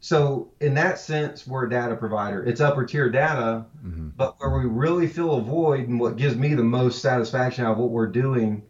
so 0.00 0.50
in 0.60 0.74
that 0.74 0.98
sense, 0.98 1.46
we're 1.46 1.66
a 1.66 1.70
data 1.70 1.96
provider. 1.96 2.44
It's 2.44 2.60
upper 2.60 2.84
tier 2.84 3.10
data, 3.10 3.64
mm-hmm. 3.84 4.08
but 4.16 4.38
where 4.38 4.50
we 4.50 4.66
really 4.66 5.06
fill 5.06 5.36
a 5.36 5.40
void 5.40 5.88
and 5.88 5.98
what 5.98 6.16
gives 6.16 6.36
me 6.36 6.54
the 6.54 6.62
most 6.62 7.02
satisfaction 7.02 7.64
out 7.64 7.72
of 7.72 7.78
what 7.78 7.90
we're 7.90 8.06
doing 8.06 8.62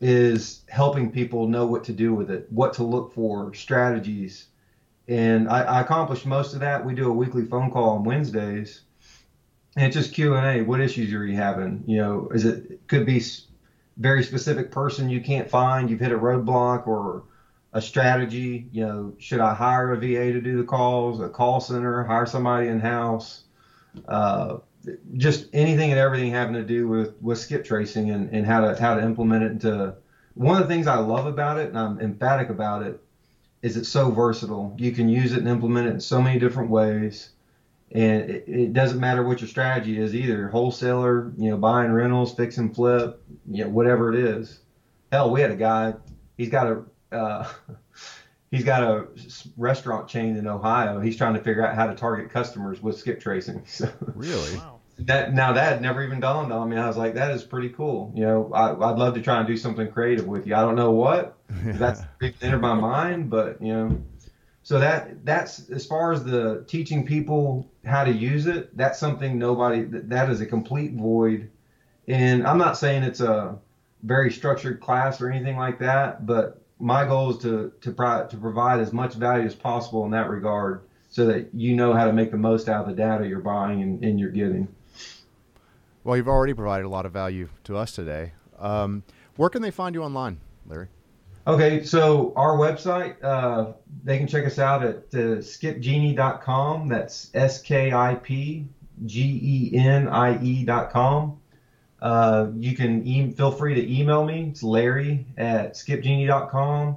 is 0.00 0.64
helping 0.68 1.10
people 1.10 1.46
know 1.46 1.66
what 1.66 1.84
to 1.84 1.92
do 1.92 2.14
with 2.14 2.30
it, 2.30 2.46
what 2.50 2.72
to 2.74 2.82
look 2.82 3.12
for, 3.12 3.52
strategies. 3.52 4.46
And 5.08 5.48
I, 5.48 5.62
I 5.62 5.80
accomplished 5.80 6.24
most 6.24 6.54
of 6.54 6.60
that. 6.60 6.84
We 6.84 6.94
do 6.94 7.10
a 7.10 7.12
weekly 7.12 7.44
phone 7.44 7.70
call 7.70 7.90
on 7.90 8.04
Wednesdays 8.04 8.82
and 9.76 9.86
it's 9.86 9.96
just 9.96 10.12
Q 10.12 10.34
and 10.34 10.46
A. 10.46 10.62
What 10.62 10.80
issues 10.80 11.12
are 11.12 11.24
you 11.24 11.36
having? 11.36 11.84
You 11.86 11.98
know, 11.98 12.28
is 12.34 12.44
it 12.44 12.80
could 12.88 13.06
be 13.06 13.22
very 13.96 14.22
specific 14.22 14.70
person 14.70 15.08
you 15.08 15.20
can't 15.20 15.48
find. 15.48 15.88
You've 15.88 16.00
hit 16.00 16.12
a 16.12 16.18
roadblock 16.18 16.86
or 16.86 17.24
a 17.72 17.80
strategy. 17.80 18.68
You 18.72 18.86
know, 18.86 19.14
should 19.18 19.40
I 19.40 19.54
hire 19.54 19.92
a 19.92 19.96
VA 19.96 20.32
to 20.32 20.40
do 20.40 20.58
the 20.58 20.64
calls? 20.64 21.20
A 21.20 21.28
call 21.28 21.60
center? 21.60 22.04
Hire 22.04 22.26
somebody 22.26 22.68
in 22.68 22.80
house? 22.80 23.44
Uh, 24.06 24.58
just 25.16 25.46
anything 25.52 25.90
and 25.90 25.98
everything 25.98 26.32
having 26.32 26.54
to 26.54 26.62
do 26.62 26.88
with 26.88 27.14
with 27.20 27.38
skip 27.38 27.64
tracing 27.64 28.10
and, 28.10 28.30
and 28.30 28.46
how 28.46 28.60
to 28.60 28.80
how 28.80 28.94
to 28.94 29.02
implement 29.02 29.42
it 29.42 29.52
into 29.52 29.94
one 30.34 30.60
of 30.60 30.66
the 30.66 30.72
things 30.72 30.86
I 30.86 30.96
love 30.96 31.26
about 31.26 31.58
it 31.58 31.68
and 31.68 31.78
I'm 31.78 32.00
emphatic 32.00 32.48
about 32.48 32.82
it 32.82 33.02
is 33.62 33.76
it's 33.76 33.90
so 33.90 34.10
versatile. 34.10 34.74
You 34.78 34.92
can 34.92 35.08
use 35.08 35.32
it 35.32 35.40
and 35.40 35.48
implement 35.48 35.88
it 35.88 35.90
in 35.90 36.00
so 36.00 36.22
many 36.22 36.38
different 36.38 36.70
ways 36.70 37.30
and 37.92 38.30
it, 38.30 38.44
it, 38.46 38.72
doesn't 38.72 39.00
matter 39.00 39.22
what 39.22 39.40
your 39.40 39.48
strategy 39.48 39.98
is 39.98 40.14
either 40.14 40.48
wholesaler 40.48 41.32
you 41.36 41.50
know 41.50 41.56
buying 41.56 41.90
rentals 41.90 42.34
fix 42.34 42.56
and 42.58 42.74
flip 42.74 43.20
you 43.50 43.64
know 43.64 43.70
whatever 43.70 44.14
it 44.14 44.18
is 44.18 44.60
hell 45.10 45.30
we 45.30 45.40
had 45.40 45.50
a 45.50 45.56
guy 45.56 45.92
he's 46.36 46.48
got 46.48 46.68
a 46.68 46.82
uh, 47.12 47.46
he's 48.50 48.64
got 48.64 48.82
a 48.82 49.06
restaurant 49.56 50.08
chain 50.08 50.36
in 50.36 50.46
ohio. 50.46 51.00
He's 51.00 51.16
trying 51.16 51.34
to 51.34 51.42
figure 51.42 51.66
out 51.66 51.74
how 51.74 51.86
to 51.86 51.94
target 51.94 52.30
customers 52.30 52.82
with 52.82 52.98
skip 52.98 53.20
tracing. 53.20 53.64
So 53.66 53.90
really? 54.14 54.56
Wow. 54.56 54.80
that 54.98 55.32
now 55.32 55.52
that 55.52 55.72
had 55.72 55.82
never 55.82 56.02
even 56.02 56.20
dawned 56.20 56.52
on 56.52 56.68
me. 56.68 56.76
I 56.76 56.86
was 56.86 56.96
like 56.96 57.14
that 57.14 57.30
is 57.30 57.44
pretty 57.44 57.70
cool. 57.70 58.12
You 58.14 58.24
know 58.24 58.52
I, 58.52 58.72
would 58.72 58.98
love 58.98 59.14
to 59.14 59.22
try 59.22 59.38
and 59.38 59.46
do 59.46 59.56
something 59.56 59.90
creative 59.90 60.26
with 60.26 60.46
you. 60.46 60.54
I 60.54 60.60
don't 60.60 60.74
know 60.74 60.90
what 60.90 61.38
that's 61.64 62.02
entered 62.42 62.60
my 62.60 62.74
mind 62.74 63.30
but 63.30 63.62
you 63.62 63.72
know. 63.72 64.02
So 64.62 64.78
that 64.78 65.24
that's 65.24 65.70
as 65.70 65.86
far 65.86 66.12
as 66.12 66.22
the 66.22 66.64
teaching 66.66 67.06
people 67.06 67.70
how 67.84 68.04
to 68.04 68.12
use 68.12 68.46
it 68.46 68.76
that's 68.76 68.98
something 68.98 69.38
nobody 69.38 69.84
that 69.84 70.28
is 70.28 70.40
a 70.40 70.46
complete 70.46 70.94
void. 70.94 71.48
And 72.08 72.46
i'm 72.46 72.58
not 72.58 72.76
saying 72.76 73.04
it's 73.04 73.20
a 73.20 73.58
very 74.02 74.32
structured 74.32 74.80
class 74.80 75.20
or 75.20 75.30
anything 75.30 75.56
like 75.56 75.78
that 75.78 76.26
but 76.26 76.59
my 76.80 77.04
goal 77.04 77.30
is 77.30 77.38
to 77.38 77.72
to, 77.80 77.92
pro- 77.92 78.26
to 78.26 78.36
provide 78.36 78.80
as 78.80 78.92
much 78.92 79.14
value 79.14 79.46
as 79.46 79.54
possible 79.54 80.04
in 80.04 80.10
that 80.10 80.28
regard 80.28 80.82
so 81.08 81.26
that 81.26 81.48
you 81.54 81.74
know 81.74 81.92
how 81.92 82.06
to 82.06 82.12
make 82.12 82.30
the 82.30 82.36
most 82.36 82.68
out 82.68 82.82
of 82.82 82.88
the 82.88 82.94
data 82.94 83.26
you're 83.26 83.40
buying 83.40 83.82
and, 83.82 84.04
and 84.04 84.18
you're 84.18 84.30
getting 84.30 84.68
well 86.04 86.16
you've 86.16 86.28
already 86.28 86.54
provided 86.54 86.84
a 86.84 86.88
lot 86.88 87.06
of 87.06 87.12
value 87.12 87.48
to 87.64 87.76
us 87.76 87.92
today 87.92 88.32
um, 88.58 89.02
where 89.36 89.50
can 89.50 89.62
they 89.62 89.70
find 89.70 89.94
you 89.94 90.02
online 90.02 90.38
larry 90.66 90.88
Okay, 91.46 91.82
so 91.82 92.32
our 92.36 92.56
website, 92.56 93.16
uh, 93.24 93.72
they 94.04 94.18
can 94.18 94.28
check 94.28 94.44
us 94.44 94.58
out 94.58 94.84
at 94.84 94.96
uh, 95.14 95.40
skipgenie.com. 95.40 96.88
That's 96.88 97.30
S 97.34 97.62
K 97.62 97.92
I 97.92 98.14
P 98.16 98.66
G 99.06 99.72
E 99.72 99.76
N 99.76 100.06
I 100.06 100.40
E.com. 100.42 101.39
Uh, 102.00 102.48
you 102.56 102.74
can 102.74 103.06
e- 103.06 103.30
feel 103.32 103.50
free 103.50 103.74
to 103.74 104.00
email 104.00 104.24
me. 104.24 104.48
It's 104.50 104.62
Larry 104.62 105.26
at 105.36 105.74
skipgenie.com. 105.74 106.96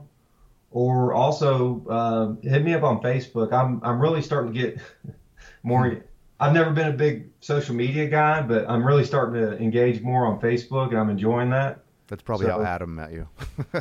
Or 0.71 1.13
also 1.13 1.85
uh, 1.87 2.47
hit 2.47 2.63
me 2.63 2.73
up 2.73 2.83
on 2.83 3.01
Facebook. 3.01 3.53
I'm, 3.53 3.79
I'm 3.83 3.99
really 3.99 4.21
starting 4.21 4.53
to 4.53 4.59
get 4.59 4.79
more. 5.63 6.03
I've 6.39 6.53
never 6.53 6.71
been 6.71 6.87
a 6.87 6.93
big 6.93 7.29
social 7.41 7.75
media 7.75 8.07
guy, 8.07 8.41
but 8.41 8.67
I'm 8.67 8.85
really 8.85 9.03
starting 9.03 9.39
to 9.41 9.57
engage 9.57 10.01
more 10.01 10.25
on 10.25 10.39
Facebook, 10.39 10.89
and 10.89 10.97
I'm 10.97 11.09
enjoying 11.09 11.51
that. 11.51 11.79
That's 12.07 12.23
probably 12.23 12.47
so, 12.47 12.53
how 12.53 12.63
Adam 12.63 12.95
met 12.95 13.11
you. 13.11 13.27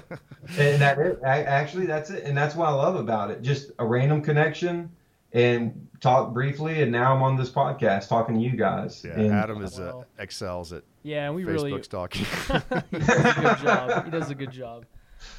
and 0.58 0.80
that 0.80 0.98
is, 0.98 1.16
actually 1.24 1.86
that's 1.86 2.10
it, 2.10 2.24
and 2.24 2.36
that's 2.36 2.54
what 2.54 2.68
I 2.68 2.72
love 2.72 2.96
about 2.96 3.30
it. 3.30 3.42
Just 3.42 3.72
a 3.78 3.86
random 3.86 4.22
connection 4.22 4.90
and 5.32 5.88
talk 6.00 6.32
briefly, 6.32 6.82
and 6.82 6.92
now 6.92 7.14
I'm 7.14 7.22
on 7.22 7.36
this 7.36 7.50
podcast 7.50 8.08
talking 8.08 8.34
to 8.36 8.40
you 8.40 8.56
guys. 8.56 9.02
Yeah, 9.04 9.12
and, 9.12 9.32
Adam 9.32 9.62
is 9.62 9.78
uh, 9.78 10.02
excels 10.18 10.72
at 10.72 10.82
yeah, 11.02 11.26
and 11.26 11.34
we 11.34 11.44
Facebook's 11.44 11.62
really 11.62 11.82
talking. 11.82 12.24
he 12.90 12.98
does 12.98 13.36
a 13.36 13.40
good 13.40 13.58
job. 13.58 14.04
He 14.04 14.10
does 14.10 14.30
a 14.30 14.34
good 14.34 14.52
job. 14.52 14.86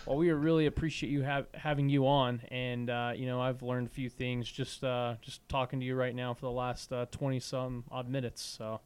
Well, 0.05 0.15
we 0.15 0.31
really 0.31 0.67
appreciate 0.67 1.09
you 1.09 1.23
have, 1.23 1.45
having 1.53 1.89
you 1.89 2.07
on, 2.07 2.41
and 2.47 2.89
uh, 2.89 3.11
you 3.17 3.25
know 3.25 3.41
I've 3.41 3.61
learned 3.61 3.87
a 3.87 3.89
few 3.89 4.09
things 4.09 4.49
just 4.49 4.81
uh, 4.81 5.15
just 5.21 5.47
talking 5.49 5.81
to 5.81 5.85
you 5.85 5.93
right 5.95 6.15
now 6.15 6.33
for 6.33 6.45
the 6.45 6.51
last 6.51 6.93
twenty 7.11 7.35
uh, 7.35 7.41
some 7.41 7.83
odd 7.91 8.07
minutes. 8.07 8.41
So 8.41 8.79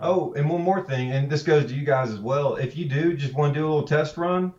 Oh, 0.00 0.32
and 0.34 0.48
one 0.48 0.62
more 0.62 0.82
thing, 0.82 1.10
and 1.10 1.28
this 1.28 1.42
goes 1.42 1.66
to 1.66 1.74
you 1.74 1.84
guys 1.84 2.10
as 2.10 2.20
well. 2.20 2.56
If 2.56 2.76
you 2.76 2.88
do 2.88 3.16
just 3.16 3.34
want 3.34 3.54
to 3.54 3.60
do 3.60 3.66
a 3.66 3.68
little 3.68 3.86
test 3.86 4.16
run, 4.16 4.52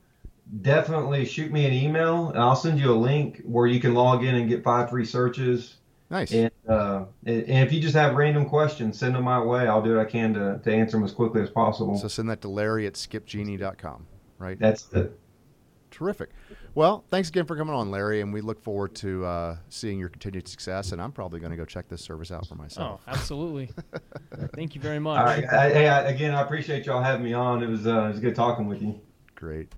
definitely 0.62 1.26
shoot 1.26 1.52
me 1.52 1.66
an 1.66 1.74
email, 1.74 2.30
and 2.30 2.40
I'll 2.40 2.56
send 2.56 2.80
you 2.80 2.92
a 2.92 2.96
link 2.96 3.42
where 3.46 3.68
you 3.68 3.80
can 3.80 3.94
log 3.94 4.24
in 4.24 4.36
and 4.36 4.50
get 4.50 4.64
five 4.64 4.90
free 4.90 5.06
searches. 5.06 5.78
Nice. 6.10 6.34
And, 6.34 6.52
uh, 6.68 7.06
and 7.26 7.48
if 7.48 7.72
you 7.72 7.80
just 7.80 7.96
have 7.96 8.16
random 8.16 8.50
questions, 8.50 9.00
send 9.00 9.16
them 9.16 9.24
my 9.24 9.42
way. 9.42 9.68
I'll 9.68 9.82
do 9.82 9.96
what 9.96 10.06
I 10.06 10.10
can 10.10 10.34
to, 10.34 10.60
to 10.62 10.74
answer 10.74 10.98
them 10.98 11.06
as 11.06 11.14
quickly 11.14 11.42
as 11.42 11.50
possible. 11.50 11.98
So 11.98 12.10
send 12.10 12.30
that 12.30 12.42
to 12.42 12.50
Larry 12.50 12.86
at 12.86 12.96
skipgenie.com, 12.96 14.06
right? 14.38 14.60
That's 14.60 14.92
it. 14.92 15.18
Terrific. 15.90 16.30
Well, 16.74 17.04
thanks 17.10 17.30
again 17.30 17.46
for 17.46 17.56
coming 17.56 17.74
on, 17.74 17.92
Larry, 17.92 18.22
and 18.22 18.34
we 18.34 18.42
look 18.42 18.62
forward 18.62 18.96
to 18.96 19.26
uh, 19.26 19.58
seeing 19.70 20.00
your 20.00 20.10
continued 20.10 20.48
success. 20.48 20.94
And 20.94 21.02
I'm 21.02 21.12
probably 21.12 21.40
going 21.40 21.52
to 21.52 21.58
go 21.58 21.66
check 21.66 21.88
this 21.90 22.02
service 22.02 22.32
out 22.32 22.48
for 22.48 22.56
myself. 22.56 23.02
Oh, 23.06 23.12
absolutely. 23.12 23.72
Thank 24.56 24.76
you 24.76 24.82
very 24.82 25.00
much. 25.00 25.20
All 25.20 25.26
right. 25.26 25.46
I, 25.46 25.70
hey, 25.70 25.88
I, 25.88 26.04
again, 26.04 26.34
I 26.34 26.42
appreciate 26.42 26.86
y'all 26.86 27.04
having 27.04 27.24
me 27.24 27.34
on. 27.34 27.62
It 27.62 27.68
was 27.68 27.86
uh, 27.86 28.06
it 28.06 28.08
was 28.10 28.20
good 28.20 28.36
talking 28.36 28.68
with 28.68 28.82
you. 28.82 29.00
Great. 29.36 29.74